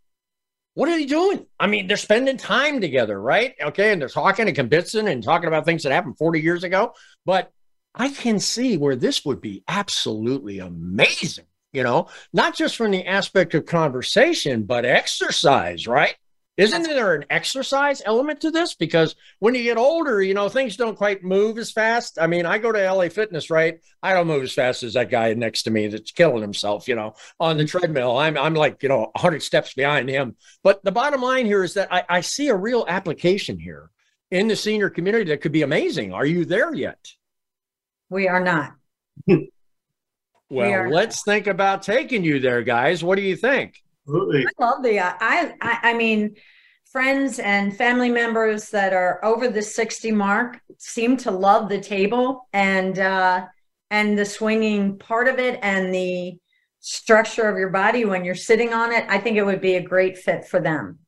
[0.81, 1.45] what are they doing?
[1.59, 3.55] I mean, they're spending time together, right?
[3.61, 3.93] Okay.
[3.93, 6.95] And they're talking and convincing and talking about things that happened 40 years ago.
[7.27, 7.53] But
[7.95, 13.05] I can see where this would be absolutely amazing, you know, not just from the
[13.05, 16.14] aspect of conversation, but exercise, right?
[16.61, 18.75] Isn't there an exercise element to this?
[18.75, 22.18] Because when you get older, you know, things don't quite move as fast.
[22.20, 23.81] I mean, I go to LA Fitness, right?
[24.03, 26.96] I don't move as fast as that guy next to me that's killing himself, you
[26.96, 27.79] know, on the mm-hmm.
[27.79, 28.18] treadmill.
[28.18, 30.37] I'm, I'm like, you know, 100 steps behind him.
[30.62, 33.90] But the bottom line here is that I, I see a real application here
[34.31, 36.12] in the senior community that could be amazing.
[36.12, 36.99] Are you there yet?
[38.11, 38.75] We are not.
[40.51, 40.90] Well, are.
[40.90, 43.05] let's think about taking you there, guys.
[43.05, 43.81] What do you think?
[44.07, 44.47] Absolutely.
[44.47, 46.37] I love the I, I I mean
[46.91, 52.49] friends and family members that are over the 60 mark seem to love the table
[52.53, 53.47] and uh
[53.91, 56.39] and the swinging part of it and the
[56.81, 59.05] structure of your body when you're sitting on it.
[59.09, 60.99] I think it would be a great fit for them.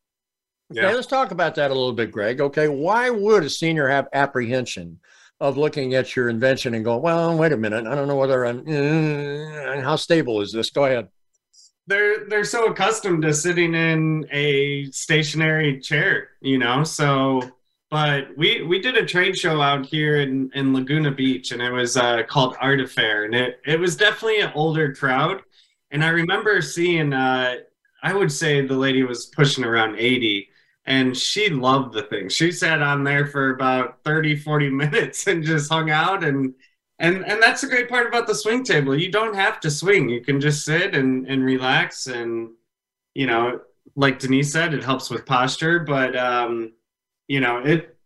[0.71, 2.41] Okay, let's talk about that a little bit, Greg.
[2.41, 4.99] Okay, why would a senior have apprehension
[5.39, 8.47] of looking at your invention and going, well, wait a minute, I don't know whether
[8.47, 10.71] I'm, uh, how stable is this?
[10.71, 11.09] Go ahead.
[11.87, 16.85] They're they're so accustomed to sitting in a stationary chair, you know.
[16.85, 17.43] So,
[17.91, 21.71] but we we did a trade show out here in in Laguna Beach, and it
[21.73, 25.43] was uh, called Art-A-Fair, and it it was definitely an older crowd.
[25.91, 27.57] And I remember seeing, uh,
[28.03, 30.49] I would say the lady was pushing around eighty,
[30.87, 32.29] and she loved the thing.
[32.29, 36.55] She sat on there for about 30, 40 minutes and just hung out and
[37.03, 38.99] and and that's the great part about the swing table.
[38.99, 40.09] You don't have to swing.
[40.09, 42.07] You can just sit and and relax.
[42.07, 42.51] And
[43.15, 43.61] you know
[43.97, 45.81] like denise said it helps with posture.
[45.81, 46.73] But um
[47.29, 47.97] you know it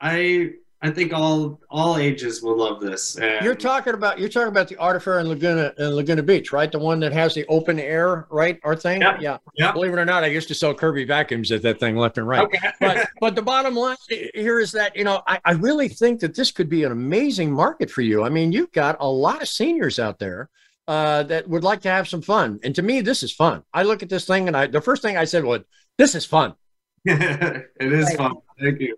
[0.00, 0.50] i
[0.82, 4.68] i think all all ages will love this and You're talking about you're talking about
[4.68, 6.70] the Art-A-Fair in Laguna in Laguna Beach, right?
[6.70, 8.58] The one that has the open air, right?
[8.62, 9.00] Art thing.
[9.00, 9.18] Yeah.
[9.20, 9.38] yeah.
[9.56, 9.72] Yeah.
[9.72, 12.28] Believe it or not, I used to sell Kirby vacuums at that thing left and
[12.28, 12.42] right.
[12.44, 13.96] okay but but the bottom line
[14.34, 17.50] here is that you know I, I really think that this could be an amazing
[17.52, 18.24] market for you.
[18.24, 20.50] I mean, you've got a lot of seniors out there
[20.88, 23.62] uh, that would like to have some fun, and to me, this is fun.
[23.72, 25.62] I look at this thing, and I the first thing I said was,
[25.98, 26.54] "This is fun."
[27.04, 28.16] it is Right.
[28.16, 28.96] fun thank you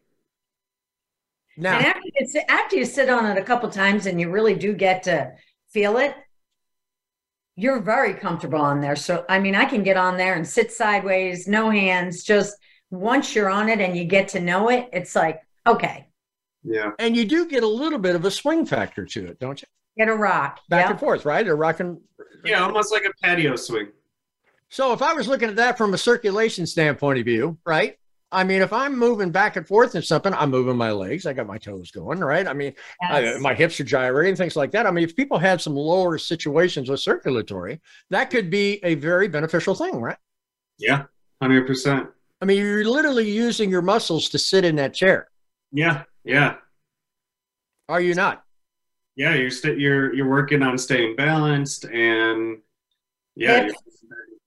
[1.60, 4.30] Now, And after you, sit, after you sit on it a couple times and you
[4.30, 5.32] really do get to
[5.70, 6.14] feel it,
[7.56, 8.94] you're very comfortable on there.
[8.96, 12.22] So, I mean, I can get on there and sit sideways, no hands.
[12.22, 12.56] Just
[12.90, 16.06] once you're on it and you get to know it, it's like, okay,
[16.64, 19.62] yeah and you do get a little bit of a swing factor to it, don't
[19.62, 19.68] you?
[19.96, 20.60] get a rock.
[20.68, 20.90] Back Yep.
[20.90, 21.44] and forth, right?
[21.44, 22.00] They're rocking.
[22.44, 23.88] yeah almost like a patio swing
[24.68, 27.96] So if I was looking at that from a circulation standpoint of view, right?
[28.30, 31.24] I mean, if I'm moving back and forth in something, I'm moving my legs.
[31.24, 32.46] I got my toes going, right?
[32.46, 34.86] I mean, I, my hips are gyrating, things like that.
[34.86, 39.28] I mean, if people had some lower situations with circulatory, that could be a very
[39.28, 40.16] beneficial thing, right?
[40.80, 41.04] yeah
[41.42, 42.08] 100%
[42.40, 45.28] I mean, you're literally using your muscles to sit in that chair.
[45.72, 46.56] yeah yeah
[47.88, 48.44] Are you not?
[49.16, 52.58] yeah you're st- you're you're working on staying balanced and
[53.34, 53.74] Yeah, Hips,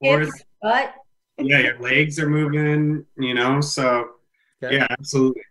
[0.02, 0.94] your- Hips, butt.
[1.44, 3.06] Yeah, your legs are moving.
[3.18, 4.10] You know, so
[4.64, 4.76] Okay.
[4.78, 5.42] yeah, absolutely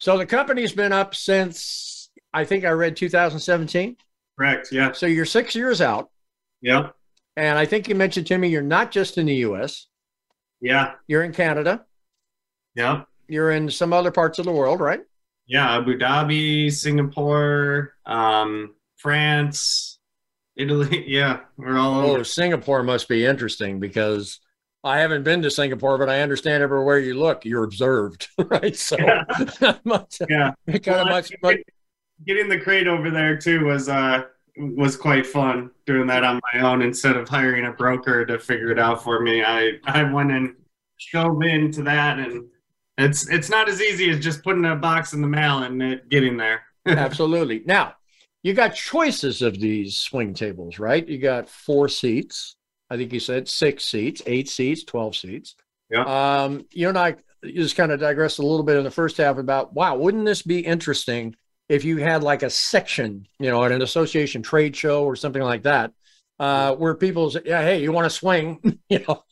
[0.00, 3.96] So the company's been up since I think I read 2017.
[4.38, 4.68] correct.
[4.72, 6.10] Yeah, So you're six years out.
[6.60, 6.90] Yeah.
[7.36, 9.86] And I think you mentioned to me you're not just in the US,
[10.60, 11.86] yeah, you're in Canada,
[12.74, 13.06] yep.
[13.28, 15.00] you're in some other parts of the world, right?
[15.46, 19.98] Yeah, Abu Dhabi, Singapore, um, France,
[20.56, 21.04] Italy.
[21.08, 22.24] Yeah, we're all Oh, over.
[22.24, 24.40] Singapore must be interesting because
[24.84, 28.76] I haven't been to Singapore, but I understand everywhere you look, you're observed, right?
[28.76, 28.96] So
[29.84, 31.58] much, Yeah, kind of much, much,
[32.26, 34.24] getting the crate over there too was uh
[34.56, 38.70] was quite fun doing that on my own instead of hiring a broker to figure
[38.70, 39.42] it out for me.
[39.44, 40.54] I I went and
[41.12, 42.46] dove into that, and
[42.98, 46.08] it's it's not as easy as just putting a box in the mail and it
[46.08, 46.62] getting there.
[46.86, 47.62] absolutely.
[47.66, 47.94] Now,
[48.42, 51.06] you got choices of these swing tables, right?
[51.06, 52.56] You got four seats.
[52.90, 55.54] I think you said six seats, eight seats, 12 seats.
[55.90, 56.04] Yeah.
[56.42, 59.38] Um, you and I just kind of digressed a little bit in the first half
[59.38, 61.34] about, wow, wouldn't this be interesting
[61.68, 65.42] if you had like a section, you know, at an association trade show or something
[65.42, 65.92] like that,
[66.38, 69.22] uh, where people say, yeah, hey, you want to swing, you know,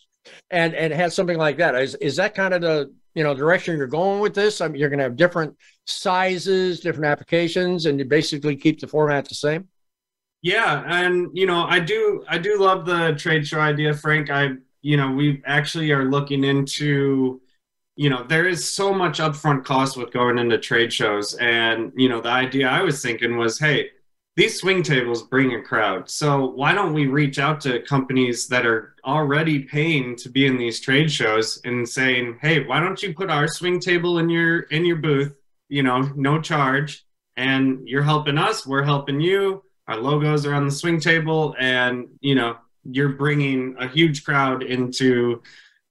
[0.51, 1.75] and and have something like that.
[1.77, 4.61] Is is that kind of the you know direction you're going with this?
[4.61, 8.87] I mean, you're going to have different sizes, different applications, and you basically keep the
[8.87, 9.69] format the same.
[10.47, 14.31] Yeah, and you know, I do I do love the trade show idea, Frank.
[14.31, 17.41] I you know, we actually are looking into
[17.97, 22.09] you know, there is so much upfront cost with going into trade shows and you
[22.09, 23.91] know, the idea I was thinking was, hey,
[24.37, 26.09] these swing tables bring a crowd.
[26.09, 30.59] So why don't we reach out to companies that are already paying to be in
[30.59, 34.61] these trade shows and saying, "Hey, why don't you put our swing table in your
[34.71, 35.35] in your booth,
[35.69, 37.05] you know, no charge,
[37.37, 42.09] and you're helping us, we're helping you." Our logos are on the swing table and
[42.21, 45.43] you know you're bringing a huge crowd into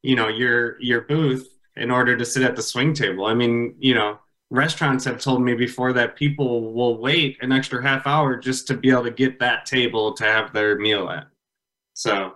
[0.04, 3.76] you know your your booth in order to sit at the swing table i mean
[3.80, 4.18] you know
[4.52, 8.76] restaurants have told me before that people will wait an extra half hour just to
[8.78, 11.28] be able to get that table to have their meal at
[11.94, 12.36] so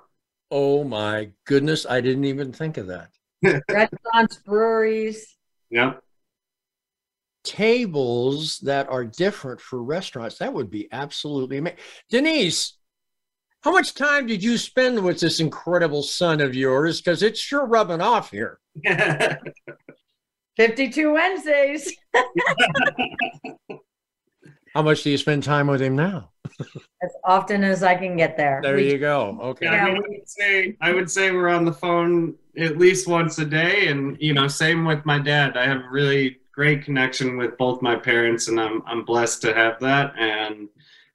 [0.51, 3.11] Oh my goodness, I didn't even think of that.
[3.69, 5.37] Restaurants, breweries.
[5.69, 5.93] yeah
[7.49, 10.37] Tables that are different for restaurants.
[10.37, 11.79] That would be absolutely amazing.
[12.09, 12.73] Denise,
[13.61, 17.01] how much time did you spend with this incredible son of yours?
[17.01, 18.59] Because it's sure rubbing off here.
[20.57, 21.91] 52 Wednesdays.
[24.75, 26.29] How much do you spend time with him now?
[27.01, 28.59] As often as I can get there.
[28.61, 29.39] There We- you go.
[29.41, 29.65] Okay.
[29.65, 33.07] Yeah, I, mean, I would say I would say we're on the phone at least
[33.07, 35.57] once a day, and you know, same with my dad.
[35.57, 39.79] I have really great connection with both my parents, and I'm I'm blessed to have
[39.79, 40.13] that.
[40.19, 40.67] And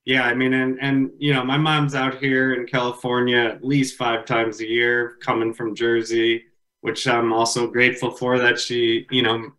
[0.07, 3.98] yeah, I mean, and and you know, my mom's out here in California at least
[3.98, 6.44] five times a year, coming from Jersey,
[6.80, 9.52] which I'm also grateful for that she you know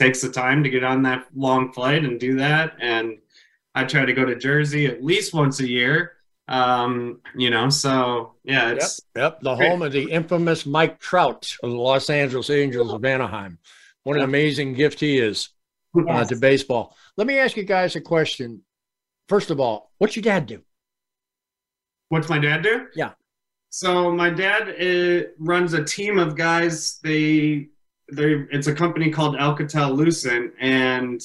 [0.00, 2.76] takes the time to get on that long flight and do that.
[2.78, 3.18] And
[3.74, 6.12] I try to go to Jersey at least once a year
[6.46, 9.40] um you know so yeah Yep, it's yep.
[9.40, 9.66] The Great.
[9.66, 13.58] home of the infamous Mike Trout of the Los Angeles Angels of Anaheim.
[14.04, 15.48] What an amazing gift he is
[16.08, 16.96] uh, to baseball.
[17.16, 18.62] Let me ask you guys a question.
[19.28, 20.62] First of all, what's your dad do?
[22.10, 23.12] what's my dad do Yeah.
[23.70, 27.68] so my dad uh, runs a team of guys they
[28.12, 31.20] they it's a company called alcatel lucent and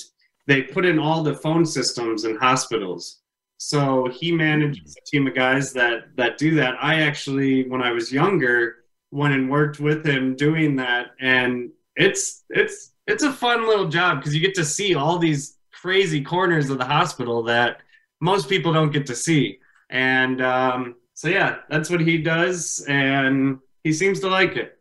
[0.47, 3.19] they put in all the phone systems in hospitals
[3.57, 7.91] so he manages a team of guys that that do that i actually when i
[7.91, 13.67] was younger went and worked with him doing that and it's it's it's a fun
[13.67, 17.81] little job because you get to see all these crazy corners of the hospital that
[18.21, 19.59] most people don't get to see
[19.91, 24.79] and um, so yeah that's what he does and he seems to like it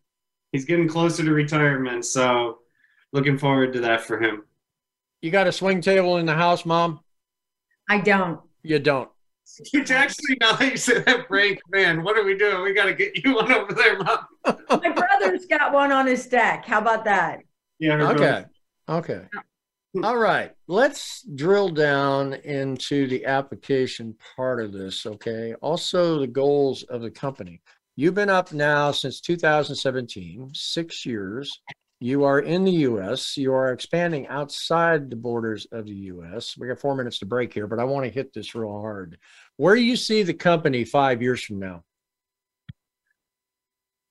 [0.52, 2.58] he's getting closer to retirement so
[3.12, 4.44] looking forward to that for him
[5.22, 7.00] You got a swing table in the house, Mom?
[7.88, 8.40] I don't.
[8.62, 9.10] You don't.
[9.72, 12.86] Which actually now that you say that frank man what are we doing we got
[12.86, 14.26] to get you one over there mom
[14.70, 16.64] My brother's got one on his deck.
[16.64, 17.40] How about that?
[17.78, 18.44] yeah her Okay.
[18.88, 19.22] Okay.
[20.02, 20.52] All right.
[20.66, 25.06] Let's drill down into the application part of this.
[25.06, 25.54] Okay.
[25.60, 27.60] Also, the goals of the company.
[27.96, 31.60] You've been up now since 2017, six years.
[32.00, 33.36] You are in the US.
[33.36, 36.56] You are expanding outside the borders of the US.
[36.56, 39.18] We got four minutes to break here, but I want to hit this real hard.
[39.56, 41.82] Where do you see the company five years from now?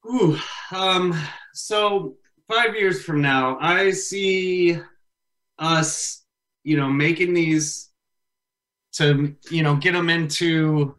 [0.05, 0.37] Ooh,
[0.71, 1.19] um,
[1.53, 2.17] so
[2.47, 4.79] five years from now, I see
[5.59, 6.23] us,
[6.63, 7.89] you know, making these
[8.93, 10.95] to, you know, get them into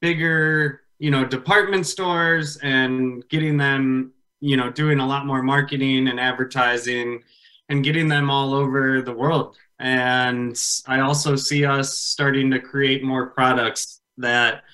[0.00, 6.08] bigger you know, department stores and getting them, you know, doing a lot more marketing
[6.08, 7.22] and advertising
[7.68, 9.56] and getting them all over the world.
[9.78, 14.64] And I also see us starting to create more products that,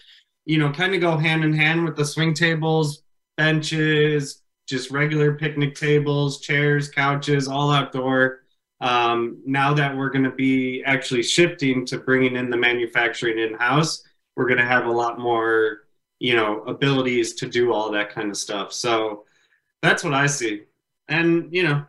[0.44, 3.02] you know, kind of go hand in hand with the swing tables,
[3.36, 8.40] benches, just regular picnic tables, chairs, couches, all outdoor.
[8.80, 13.54] Um, now that we're going to be actually shifting to bringing in the manufacturing in
[13.54, 14.02] house,
[14.34, 15.82] we're going to have a lot more,
[16.18, 18.72] you know, abilities to do all that kind of stuff.
[18.72, 19.26] So
[19.87, 20.62] that's what I see.
[21.09, 21.84] And, you know,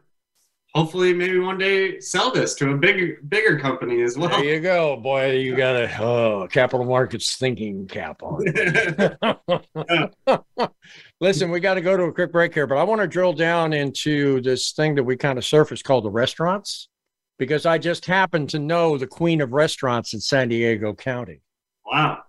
[0.77, 4.29] hopefully maybe one day sell this to a bigger bigger company as well.
[4.29, 5.31] There you go, boy.
[5.31, 8.45] You got a oh, capital markets thinking cap on.
[11.19, 13.33] Listen, we got to go to a quick break here, but I want to drill
[13.33, 16.89] down into this thing that we kind of surfaced called the restaurants,
[17.39, 21.41] because I just happen to know the queen of restaurants in San Diego County.
[21.85, 22.19] Wow.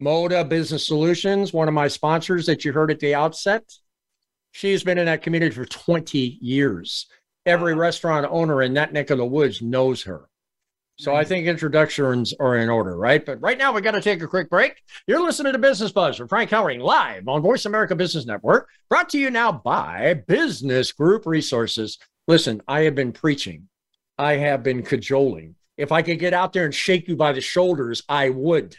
[0.00, 3.64] Moda Business Solutions, one of my sponsors that you heard at the outset.
[4.52, 7.06] She's been in that community for 20 years
[7.48, 10.28] every restaurant owner in that neck of the woods knows her.
[10.98, 11.28] So I mm-hmm.
[11.28, 13.24] think introductions are in order, right?
[13.24, 14.82] But right now we got to take a quick break.
[15.06, 19.08] You're listening to Business Buzz with Frank Hellring live on Voice America Business Network, brought
[19.10, 21.98] to you now by Business Group Resources.
[22.26, 23.68] Listen, I have been preaching.
[24.18, 25.54] I have been cajoling.
[25.76, 28.76] If I could get out there and shake you by the shoulders, I would.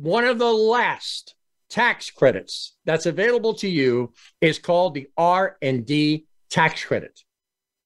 [0.00, 1.35] One of the last
[1.68, 7.20] tax credits that's available to you is called the R&D tax credit.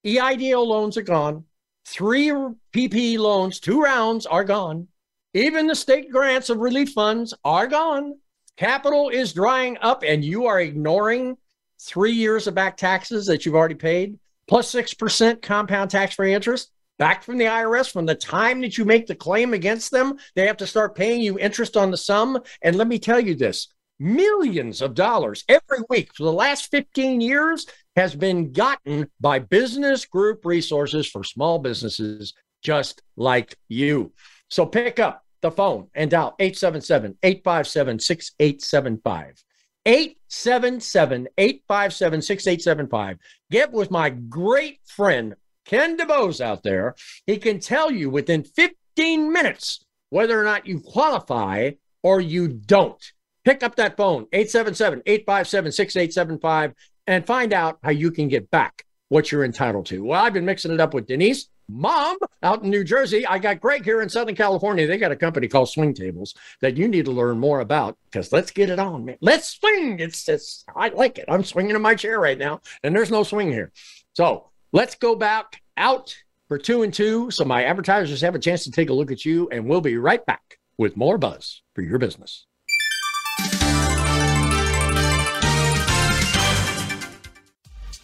[0.04, 1.44] EIDL loans are gone.
[1.86, 2.28] Three
[2.72, 4.88] PP loans, two rounds are gone.
[5.34, 8.14] Even the state grants of relief funds are gone.
[8.56, 11.36] Capital is drying up, and you are ignoring
[11.80, 16.70] three years of back taxes that you've already paid, plus 6% compound tax free interest
[17.00, 20.18] back from the IRS from the time that you make the claim against them.
[20.36, 22.38] They have to start paying you interest on the sum.
[22.62, 27.22] And let me tell you this millions of dollars every week for the last 15
[27.22, 34.12] years has been gotten by business group resources for small businesses just like you.
[34.48, 39.42] So pick up the phone and dial 877 857 6875.
[39.86, 43.18] 877 857 6875.
[43.50, 45.34] Get with my great friend
[45.70, 46.96] Ken DeBose out there.
[47.26, 51.70] He can tell you within 15 minutes whether or not you qualify
[52.02, 53.12] or you don't.
[53.44, 56.74] Pick up that phone, 877 857 6875
[57.06, 60.04] and find out how you can get back what you're entitled to.
[60.04, 63.24] Well, I've been mixing it up with Denise, mom, out in New Jersey.
[63.24, 64.88] I got Greg here in Southern California.
[64.88, 68.32] They got a company called Swing Tables that you need to learn more about because
[68.32, 69.18] let's get it on, man.
[69.20, 70.00] Let's swing.
[70.00, 71.26] It's, just, I like it.
[71.28, 73.70] I'm swinging in my chair right now, and there's no swing here.
[74.14, 76.16] So let's go back out
[76.48, 79.24] for two and two so my advertisers have a chance to take a look at
[79.24, 82.46] you, and we'll be right back with more buzz for your business.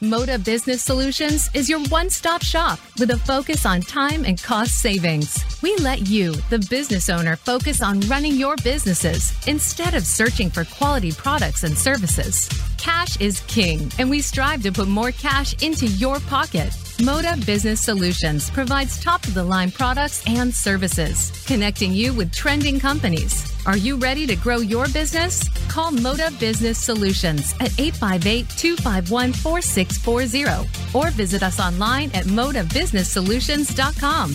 [0.02, 4.82] Moda Business Solutions is your one stop shop with a focus on time and cost
[4.82, 5.42] savings.
[5.62, 10.66] We let you, the business owner, focus on running your businesses instead of searching for
[10.66, 12.46] quality products and services.
[12.76, 16.74] Cash is king, and we strive to put more cash into your pocket.
[16.98, 22.80] Moda Business Solutions provides top of the line products and services, connecting you with trending
[22.80, 23.52] companies.
[23.66, 25.46] Are you ready to grow your business?
[25.68, 34.34] Call Moda Business Solutions at 858 251 4640 or visit us online at modabusinesssolutions.com.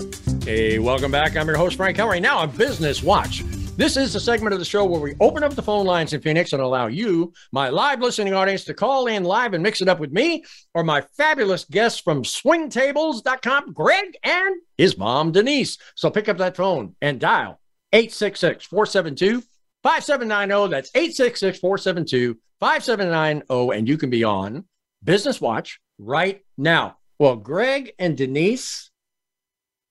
[0.43, 1.37] Hey, welcome back.
[1.37, 2.23] I'm your host, Frank Hellring.
[2.23, 3.43] Now on Business Watch.
[3.77, 6.21] This is the segment of the show where we open up the phone lines in
[6.21, 9.87] Phoenix and allow you, my live listening audience, to call in live and mix it
[9.87, 15.77] up with me or my fabulous guests from swingtables.com, Greg and his mom, Denise.
[15.95, 17.59] So pick up that phone and dial
[17.93, 19.43] 866 472
[19.83, 20.71] 5790.
[20.71, 23.77] That's 866 472 5790.
[23.77, 24.65] And you can be on
[25.03, 26.97] Business Watch right now.
[27.19, 28.90] Well, Greg and Denise,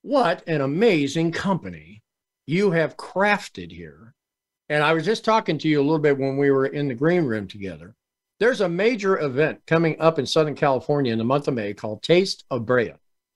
[0.02, 2.02] what an amazing company
[2.46, 4.14] you have crafted here.
[4.68, 6.94] And I was just talking to you a little bit when we were in the
[6.94, 7.94] green room together.
[8.38, 12.02] There's a major event coming up in Southern California in the month of May called
[12.02, 12.94] Taste of Brea.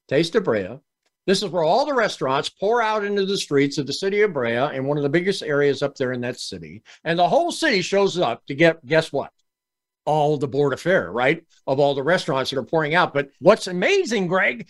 [0.08, 0.78] Taste of Brea.
[1.26, 4.32] This is where all the restaurants pour out into the streets of the city of
[4.32, 6.82] Brea and one of the biggest areas up there in that city.
[7.02, 9.30] And the whole city shows up to get, guess what?
[10.06, 11.42] All the board of fare, right?
[11.66, 13.14] Of all the restaurants that are pouring out.
[13.14, 14.68] But what's amazing, Greg,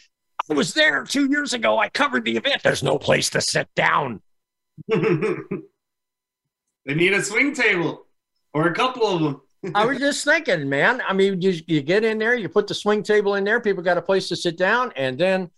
[0.50, 1.78] I was there two years ago.
[1.78, 2.62] I covered the event.
[2.62, 4.20] There's no place to sit down.
[4.88, 4.98] they
[6.86, 8.06] need a swing table
[8.52, 9.40] or a couple of them.
[9.74, 11.00] I was just thinking, man.
[11.08, 13.82] I mean, you, you get in there, you put the swing table in there, people
[13.82, 15.50] got a place to sit down, and then,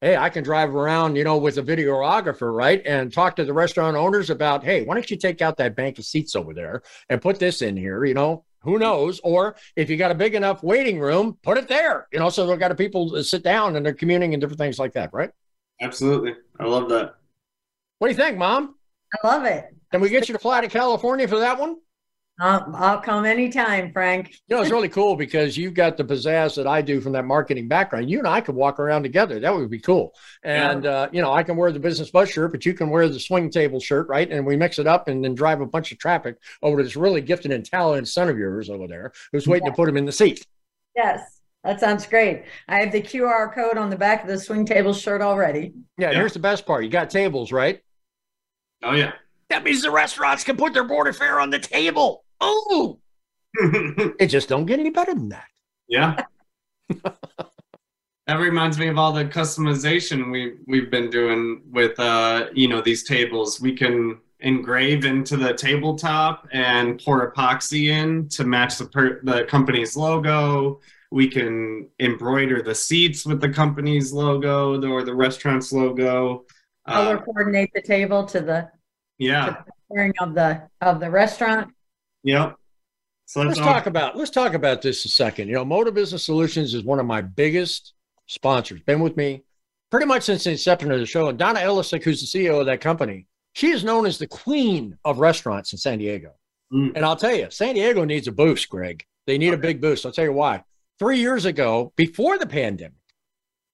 [0.00, 3.52] hey, I can drive around, you know, with a videographer, right, and talk to the
[3.52, 6.80] restaurant owners about, hey, why don't you take out that bank of seats over there
[7.10, 8.44] and put this in here, you know?
[8.64, 9.20] Who knows?
[9.22, 12.08] Or if you got a big enough waiting room, put it there.
[12.12, 14.58] You know, so they've got a people to sit down and they're communing and different
[14.58, 15.30] things like that, right?
[15.80, 16.34] Absolutely.
[16.58, 17.14] I love that.
[17.98, 18.74] What do you think, Mom?
[19.22, 19.66] I love it.
[19.92, 21.76] Can we get you to fly to California for that one?
[22.40, 24.34] I'll, I'll come anytime, Frank.
[24.48, 27.24] You know, it's really cool because you've got the pizzazz that I do from that
[27.24, 28.10] marketing background.
[28.10, 29.38] You and I could walk around together.
[29.38, 30.14] That would be cool.
[30.42, 30.90] And, yeah.
[30.90, 33.20] uh, you know, I can wear the Business Buzz shirt, but you can wear the
[33.20, 34.28] swing table shirt, right?
[34.28, 36.96] And we mix it up and then drive a bunch of traffic over to this
[36.96, 39.72] really gifted and talented son of yours over there who's waiting yeah.
[39.72, 40.44] to put him in the seat.
[40.96, 41.40] Yes.
[41.62, 42.44] That sounds great.
[42.68, 45.72] I have the QR code on the back of the swing table shirt already.
[45.96, 46.18] Yeah, yeah.
[46.18, 46.84] here's the best part.
[46.84, 47.80] You got tables, right?
[48.82, 49.12] Oh, yeah.
[49.48, 52.23] That means the restaurants can put their board of fare on the table.
[52.44, 52.98] Oh,
[54.18, 55.46] it just don't get any better than that.
[55.88, 56.16] Yeah.
[58.26, 62.80] that reminds me of all the customization we we've been doing with uh, you know
[62.80, 63.60] these tables.
[63.60, 69.44] We can engrave into the tabletop and pour epoxy in to match the per- the
[69.44, 70.80] company's logo.
[71.10, 76.44] We can embroider the seats with the company's logo or the restaurant's logo.
[76.88, 78.70] Color uh, coordinate the table to the
[79.18, 81.73] yeah to the of the of the restaurant.
[82.24, 82.56] Yep.
[83.26, 85.48] So let's talk about let's talk about this a second.
[85.48, 87.94] You know, Moda Business Solutions is one of my biggest
[88.26, 88.80] sponsors.
[88.82, 89.44] Been with me
[89.90, 91.28] pretty much since the inception of the show.
[91.28, 94.98] And Donna Ellisik, who's the CEO of that company, she is known as the queen
[95.04, 96.32] of restaurants in San Diego.
[96.72, 96.92] Mm.
[96.96, 99.04] And I'll tell you, San Diego needs a boost, Greg.
[99.26, 99.56] They need okay.
[99.56, 100.04] a big boost.
[100.04, 100.64] I'll tell you why.
[100.98, 102.94] Three years ago, before the pandemic,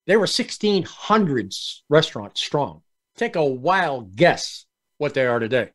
[0.07, 1.55] there were 1,600
[1.89, 2.83] restaurants strong.
[3.17, 4.67] Take a wild guess
[4.99, 5.71] what they are today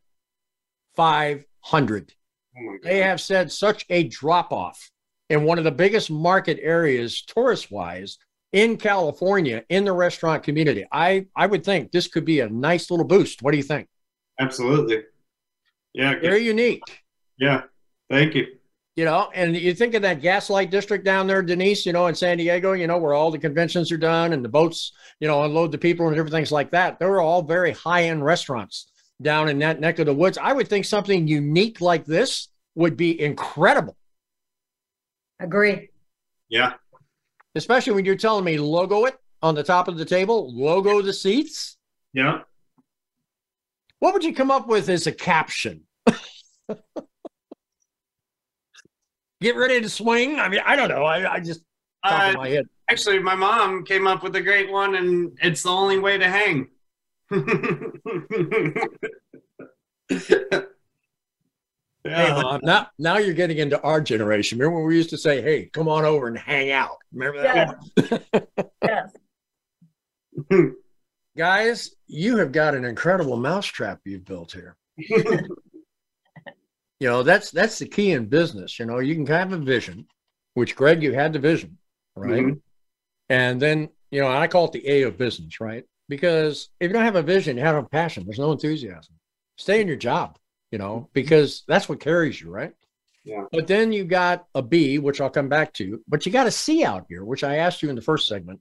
[0.94, 2.12] 500.
[2.58, 4.90] Oh they have said such a drop off
[5.28, 8.18] in one of the biggest market areas, tourist wise,
[8.52, 10.86] in California in the restaurant community.
[10.90, 13.42] I, I would think this could be a nice little boost.
[13.42, 13.88] What do you think?
[14.38, 15.02] Absolutely.
[15.92, 16.18] Yeah.
[16.20, 16.82] Very unique.
[17.38, 17.62] Yeah.
[18.10, 18.46] Thank you.
[18.94, 22.14] You know, and you think of that gaslight district down there, Denise, you know, in
[22.14, 25.42] San Diego, you know, where all the conventions are done and the boats, you know,
[25.42, 26.98] unload the people and different things like that.
[26.98, 28.90] They're all very high end restaurants
[29.20, 30.38] down in that neck of the woods.
[30.38, 33.96] I would think something unique like this would be incredible.
[35.40, 35.88] Agree.
[36.48, 36.74] Yeah.
[37.54, 41.12] Especially when you're telling me logo it on the top of the table, logo the
[41.12, 41.76] seats.
[42.12, 42.40] Yeah.
[43.98, 45.82] What would you come up with as a caption
[49.40, 50.40] Get ready to swing.
[50.40, 51.04] I mean, I don't know.
[51.04, 51.60] I, I just
[52.04, 52.66] top Uh, of my head.
[52.90, 56.26] actually, my mom came up with a great one, and it's the only way to
[56.28, 56.68] hang.
[62.08, 62.40] Hey, yeah.
[62.40, 64.58] mom, now, now you're getting into our generation.
[64.58, 68.48] Remember when we used to say, "Hey, come on over and hang out." Remember that?
[68.84, 69.12] Yes.
[70.46, 70.76] one?
[71.36, 74.76] Guys, you have got an incredible mousetrap you've built here.
[74.96, 75.48] you
[77.00, 78.78] know, that's that's the key in business.
[78.78, 80.06] You know, you can have a vision,
[80.54, 81.76] which Greg, you had the vision,
[82.14, 82.44] right?
[82.44, 82.60] Mhm.
[83.28, 85.84] And then, you know, I call it the A of business, right?
[86.08, 88.24] Because if you don't have a vision, you have a passion.
[88.24, 89.14] There's no enthusiasm.
[89.56, 90.38] Stay in your job,
[90.70, 92.72] you know, because that's what carries you, right?
[93.24, 93.44] Yeah.
[93.50, 96.50] But then you got a B, which I'll come back to, but you got a
[96.50, 98.60] C out here, which I asked you in the first segment.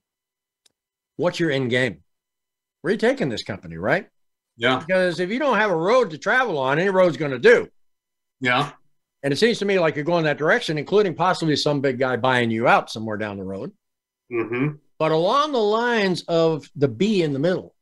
[1.17, 2.03] What's your end game?
[2.81, 4.09] Where are you taking this company, right?
[4.57, 4.79] Yeah.
[4.79, 7.69] Because if you don't have a road to travel on, any road's going to do.
[8.39, 8.71] Yeah.
[9.21, 12.15] And it seems to me like you're going that direction, including possibly some big guy
[12.15, 13.71] buying you out somewhere down the road.
[14.31, 14.67] hmm
[15.05, 17.75] But along the lines of the B in the middle,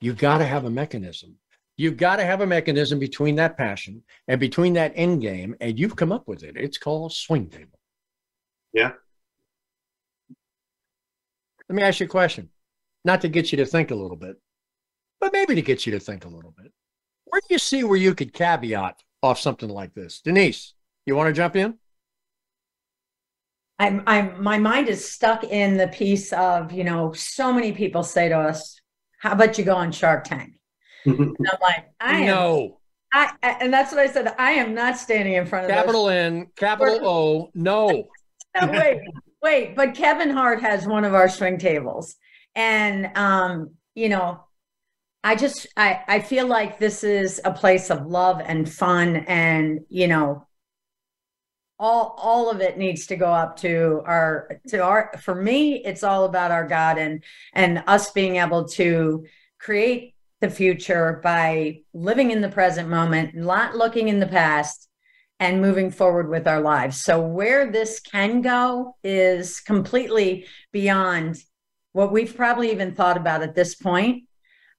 [0.00, 1.36] you've got to have a mechanism.
[1.76, 5.78] You've got to have a mechanism between that passion and between that end game, and
[5.78, 6.56] you've come up with it.
[6.56, 7.78] It's called swing table.
[8.72, 8.94] Yeah.
[11.68, 12.48] Let me ask you a question,
[13.04, 14.34] not to get you to think a little bit,
[15.20, 16.72] but maybe to get you to think a little bit.
[17.26, 20.20] Where do you see where you could caveat off something like this?
[20.20, 20.74] Denise,
[21.06, 21.78] you want to jump in?
[23.78, 28.02] I'm, I'm, my mind is stuck in the piece of, you know, so many people
[28.02, 28.80] say to us,
[29.20, 30.54] how about you go on Shark Tank?
[31.06, 32.78] And I'm like, I am, no.
[33.12, 34.34] I, I- and that's what I said.
[34.38, 38.08] I am not standing in front of those Capital N, capital O, no.
[38.56, 39.00] No, wait,
[39.42, 42.14] wait, but Kevin Hart has one of our swing tables.
[42.54, 44.44] And um, you know,
[45.24, 49.80] I just I I feel like this is a place of love and fun and
[49.88, 50.46] you know
[51.78, 56.04] all all of it needs to go up to our to our for me it's
[56.04, 59.24] all about our God and and us being able to
[59.58, 60.14] create
[60.44, 64.88] the future by living in the present moment, not looking in the past
[65.40, 67.02] and moving forward with our lives.
[67.02, 71.38] So, where this can go is completely beyond
[71.92, 74.24] what we've probably even thought about at this point.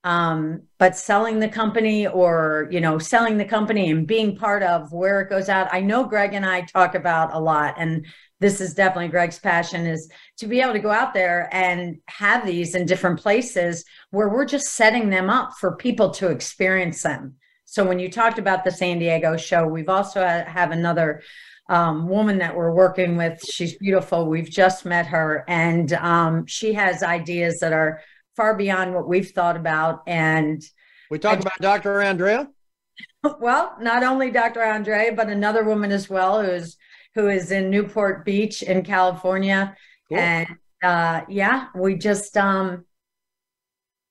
[0.06, 4.92] Um, but selling the company or, you know, selling the company and being part of
[4.92, 7.74] where it goes out, I know Greg and I talk about a lot.
[7.76, 8.06] And
[8.38, 12.46] this is definitely Greg's passion is to be able to go out there and have
[12.46, 17.34] these in different places where we're just setting them up for people to experience them.
[17.64, 21.20] So when you talked about the San Diego show, we've also have another
[21.68, 23.42] um, woman that we're working with.
[23.44, 24.28] She's beautiful.
[24.28, 28.00] We've just met her, and um, she has ideas that are
[28.36, 30.02] far beyond what we've thought about.
[30.06, 30.62] And
[31.10, 32.00] We talked about Dr.
[32.00, 32.48] Andrea.
[33.40, 34.62] well, not only Dr.
[34.62, 36.76] Andrea, but another woman as well who is
[37.14, 39.74] who is in Newport Beach in California.
[40.08, 40.18] Cool.
[40.18, 40.48] And
[40.82, 42.84] uh, yeah, we just um,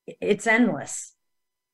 [0.07, 1.13] it's endless,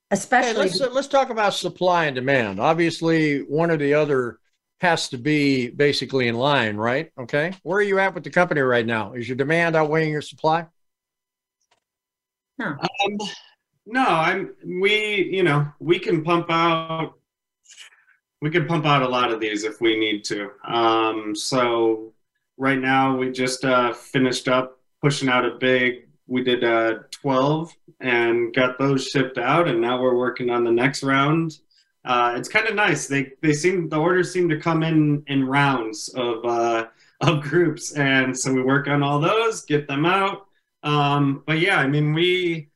[0.09, 2.59] Hey, especially let's let's talk about supply and demand.
[2.59, 4.39] Obviously, one or the other
[4.81, 7.11] has to be basically in line, right?
[7.17, 7.53] Okay.
[7.63, 9.13] Where are you at with the company right now?
[9.13, 10.65] Is your demand outweighing your supply?
[13.05, 13.17] Um,
[13.85, 14.53] no, I'm.
[14.63, 17.13] We, you know, we can pump out.
[18.41, 20.51] We can pump out a lot of these if we need to.
[20.65, 22.13] Um, so
[22.57, 26.07] right now we just uh, finished up pushing out a big.
[26.27, 30.71] We did uh, 12 and got those shipped out, and now we're working on the
[30.71, 31.59] next round.
[32.05, 33.07] Uh, it's kind of nice.
[33.07, 36.87] They they seem the orders seem to come in in rounds of uh,
[37.21, 40.47] of groups, and so we work on all those, get them out.
[40.83, 42.69] Um, but yeah, I mean we.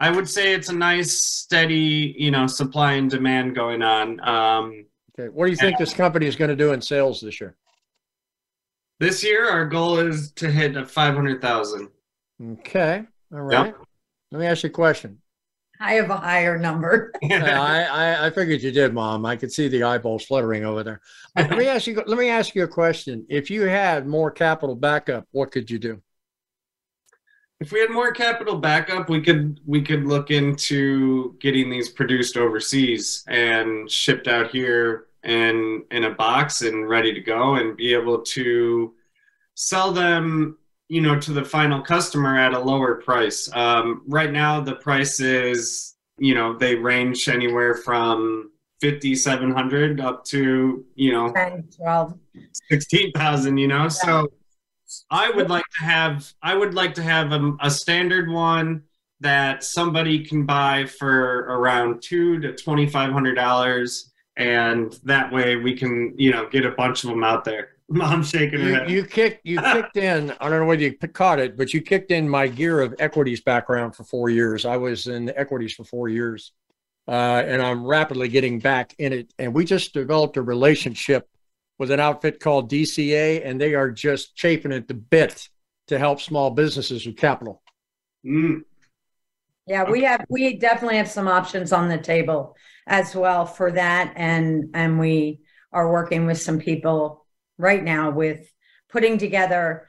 [0.00, 4.18] I would say it's a nice, steady, you know, supply and demand going on.
[4.28, 4.86] Um,
[5.18, 5.28] Okay.
[5.28, 7.56] What do you think this company is going to do in sales this year?
[8.98, 11.88] this year, our goal is to hit a five hundred thousand.
[12.40, 13.04] Okay.
[13.32, 13.74] All right.
[14.30, 15.18] Let me ask you a question.
[15.80, 17.12] I have a higher number.
[17.22, 19.26] Yeah, I, I I figured you did, Mom.
[19.26, 21.00] I could see the eyeballs fluttering over there.
[21.36, 22.02] Let me ask you.
[22.06, 23.26] Let me ask you a question.
[23.28, 26.00] If you had more capital backup, what could you do?
[27.62, 32.36] If we had more capital backup, we could we could look into getting these produced
[32.36, 37.94] overseas and shipped out here and in a box and ready to go and be
[37.94, 38.92] able to
[39.54, 40.58] sell them
[40.88, 45.20] you know to the final customer at a lower price um, right now the price
[45.20, 48.50] is you know they range anywhere from
[48.80, 52.18] 5700 up to you know 10, 12.
[52.68, 53.88] 16,000, you know?
[53.88, 54.32] So
[55.10, 58.82] I would like to have, I would like to have a, a standard one
[59.20, 64.02] that somebody can buy for around two to $2,500
[64.36, 67.68] and that way we can you know get a bunch of them out there.
[67.88, 68.90] Mom's shaking her You, head.
[68.90, 70.30] you kicked you kicked in.
[70.40, 73.42] I don't know whether you caught it, but you kicked in my gear of equities
[73.42, 74.64] background for four years.
[74.64, 76.52] I was in equities for four years,
[77.06, 79.32] uh, and I'm rapidly getting back in it.
[79.38, 81.28] And we just developed a relationship
[81.82, 85.48] with an outfit called DCA, and they are just chafing at the bit
[85.88, 87.60] to help small businesses with capital.
[88.24, 88.62] Mm,
[89.66, 92.56] Yeah, we have, we definitely have some options on the table
[92.86, 94.12] as well for that.
[94.14, 95.40] And, and we
[95.72, 97.26] are working with some people
[97.58, 98.48] right now with
[98.88, 99.88] putting together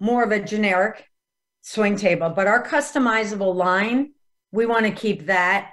[0.00, 1.04] more of a generic
[1.60, 4.12] swing table, but our customizable line,
[4.50, 5.72] we want to keep that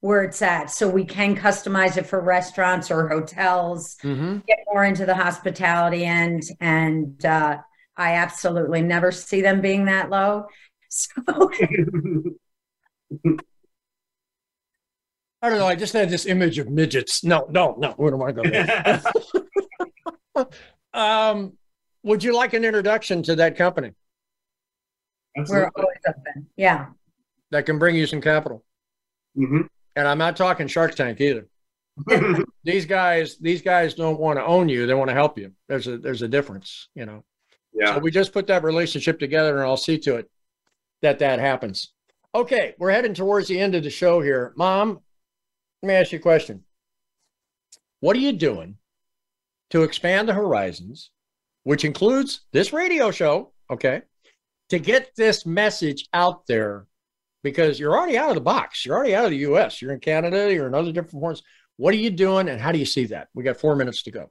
[0.00, 0.70] where it's at.
[0.70, 4.38] So we can customize it for restaurants or hotels, Mm-hmm.
[4.46, 6.42] get more into the hospitality end.
[6.60, 7.58] And, uh,
[7.96, 10.46] I absolutely never see them being that low.
[10.88, 11.10] So
[15.42, 15.66] I don't know.
[15.66, 17.24] I just had this image of midgets.
[17.24, 17.94] No, no, no.
[17.98, 18.50] We don't want to go
[20.36, 20.46] there.
[20.94, 21.52] um,
[22.02, 23.92] would you like an introduction to that company
[25.36, 25.70] we're Absolutely.
[25.76, 26.46] always open.
[26.56, 26.86] Yeah.
[27.52, 28.64] that can bring you some capital?
[29.38, 29.68] Mhm.
[30.00, 31.46] And I'm not talking Shark Tank either.
[32.64, 35.52] These guys, these guys don't want to own you; they want to help you.
[35.68, 37.24] There's a there's a difference, you know.
[37.74, 37.94] yeah.
[37.94, 40.30] So we just put that relationship together, and I'll see to it
[41.02, 41.92] that that happens.
[42.34, 45.00] Okay, we're heading towards the end of the show here, Mom.
[45.82, 46.64] Let me ask you a question.
[48.00, 48.76] What are you doing
[49.70, 51.10] to expand the horizons,
[51.64, 53.52] which includes this radio show?
[53.70, 54.02] Okay,
[54.70, 56.86] to get this message out there,
[57.42, 58.84] because you're already out of the box.
[58.84, 59.80] You're already out of the U.S.
[59.80, 60.52] You're in Canada.
[60.52, 61.42] You're in other different forms.
[61.76, 63.28] What are you doing, and how do you see that?
[63.34, 64.30] We got four minutes to go.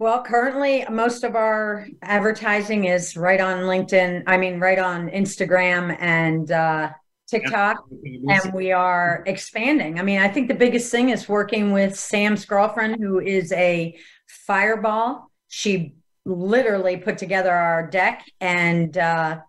[0.00, 4.22] Well, currently, most of our advertising is right on LinkedIn.
[4.26, 6.90] I mean, right on Instagram and uh,
[7.28, 7.84] TikTok.
[8.26, 10.00] And we are expanding.
[10.00, 13.96] I mean, I think the biggest thing is working with Sam's girlfriend, who is a
[14.26, 15.30] fireball.
[15.48, 15.94] She
[16.24, 18.24] literally put together our deck.
[18.40, 19.40] And uh,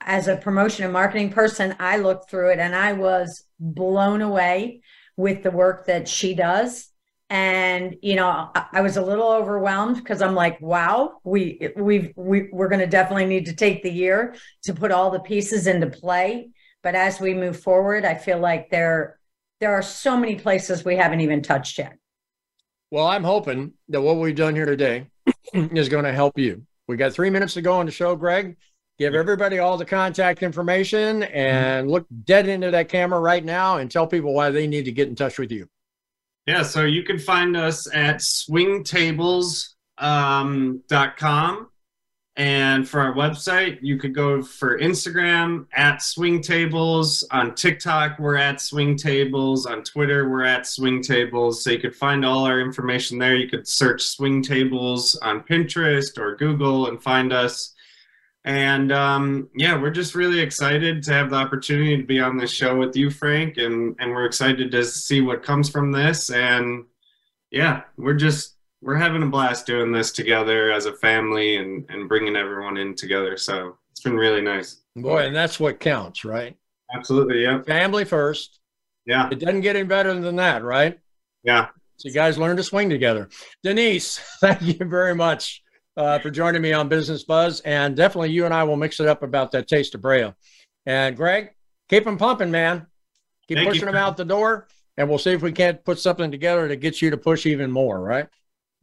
[0.00, 4.82] as a promotion and marketing person, I looked through it and I was blown away
[5.16, 6.88] with the work that she does.
[7.30, 12.12] And you know, I, I was a little overwhelmed because I'm like, wow, we we've
[12.16, 14.34] we, we're going to definitely need to take the year
[14.64, 16.50] to put all the pieces into play.
[16.82, 19.18] But as we move forward, I feel like there
[19.60, 21.98] there are so many places we haven't even touched yet.
[22.90, 25.08] Well, I'm hoping that what we've done here today
[25.52, 26.64] is going to help you.
[26.86, 28.56] We got three minutes to go on the show, Greg.
[28.98, 31.92] Give everybody all the contact information and mm-hmm.
[31.92, 35.08] look dead into that camera right now and tell people why they need to get
[35.08, 35.68] in touch with you.
[36.46, 39.74] Yeah, so you can find us at swingtables.com.
[40.00, 40.82] Um,
[41.16, 41.68] com.
[42.38, 47.24] And for our website, you could go for Instagram at swingtables.
[47.32, 49.66] On TikTok, we're at swingtables.
[49.68, 51.54] On Twitter, we're at swingtables.
[51.54, 53.34] So you could find all our information there.
[53.34, 57.74] You could search swingtables on Pinterest or Google and find us.
[58.44, 62.50] And um, yeah, we're just really excited to have the opportunity to be on this
[62.52, 66.30] show with you, Frank, and and we're excited to see what comes from this.
[66.30, 66.84] And
[67.50, 72.08] yeah, we're just we're having a blast doing this together as a family and and
[72.08, 73.36] bringing everyone in together.
[73.36, 74.82] So it's been really nice.
[74.96, 76.56] Boy, and that's what counts, right?
[76.94, 78.60] Absolutely, yeah, Family first.
[79.04, 80.98] yeah, It doesn't get any better than that, right?
[81.44, 81.66] yeah.
[81.96, 83.28] So you guys learn to swing together.
[83.64, 85.62] Denise, thank you very much
[85.98, 87.60] uh, for joining me on Business Buzz.
[87.60, 90.32] And definitely you and I will mix it up about that taste of Brea.
[90.86, 91.50] And Greg,
[91.88, 92.86] keep them pumping, man.
[93.48, 93.72] Keep Thank you.
[93.72, 94.68] pushing them out the door.
[94.96, 97.70] And we'll see if we can't put something together to get you to push even
[97.70, 98.28] more, right?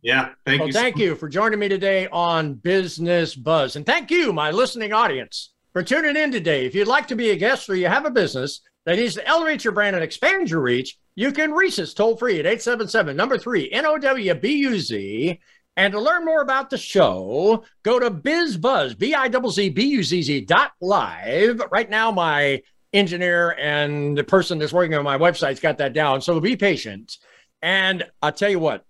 [0.02, 0.74] Yeah, thank well, you.
[0.74, 3.76] thank you for joining me today on Business Buzz.
[3.76, 6.66] And thank you, my listening audience, for tuning in today.
[6.66, 9.28] If you'd like to be a guest or you have a business that needs to
[9.28, 13.16] elevate your brand and expand your reach, you can reach us toll free at 877
[13.16, 15.40] number three NOWBUZ.
[15.78, 21.62] And to learn more about the show, go to BizBuzz, B-I-Z-Z-B-U-Z-Z dot live.
[21.70, 22.62] Right now, my
[22.94, 26.22] engineer and the person that's working on my website's got that down.
[26.22, 27.18] So be patient.
[27.62, 28.86] And I'll tell you what,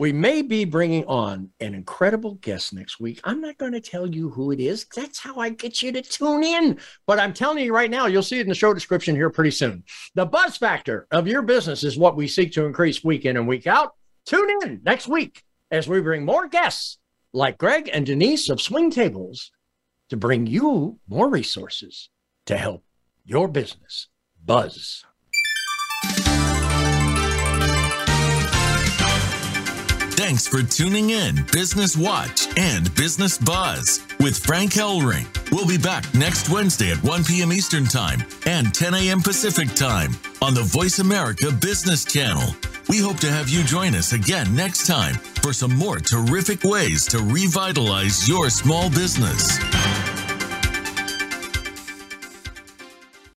[0.00, 3.20] we may be bringing on an incredible guest next week.
[3.22, 4.86] I'm not going to tell you who it is.
[4.96, 6.78] That's how I get you to tune in.
[7.06, 9.50] But I'm telling you right now, you'll see it in the show description here pretty
[9.52, 9.84] soon.
[10.14, 13.46] The buzz factor of your business is what we seek to increase week in and
[13.46, 13.94] week out.
[14.24, 16.98] Tune in next week as we bring more guests
[17.32, 19.52] like Greg and Denise of Swing Tables
[20.08, 22.08] to bring you more resources
[22.46, 22.84] to help
[23.24, 24.08] your business
[24.44, 25.04] buzz.
[30.16, 35.26] Thanks for tuning in, Business Watch and Business Buzz with Frank Hellring.
[35.50, 37.52] We'll be back next Wednesday at 1 p.m.
[37.52, 39.22] Eastern Time and 10 a.m.
[39.22, 40.10] Pacific Time
[40.42, 42.54] on the Voice America Business Channel.
[42.90, 47.06] We hope to have you join us again next time for some more terrific ways
[47.06, 49.60] to revitalize your small business.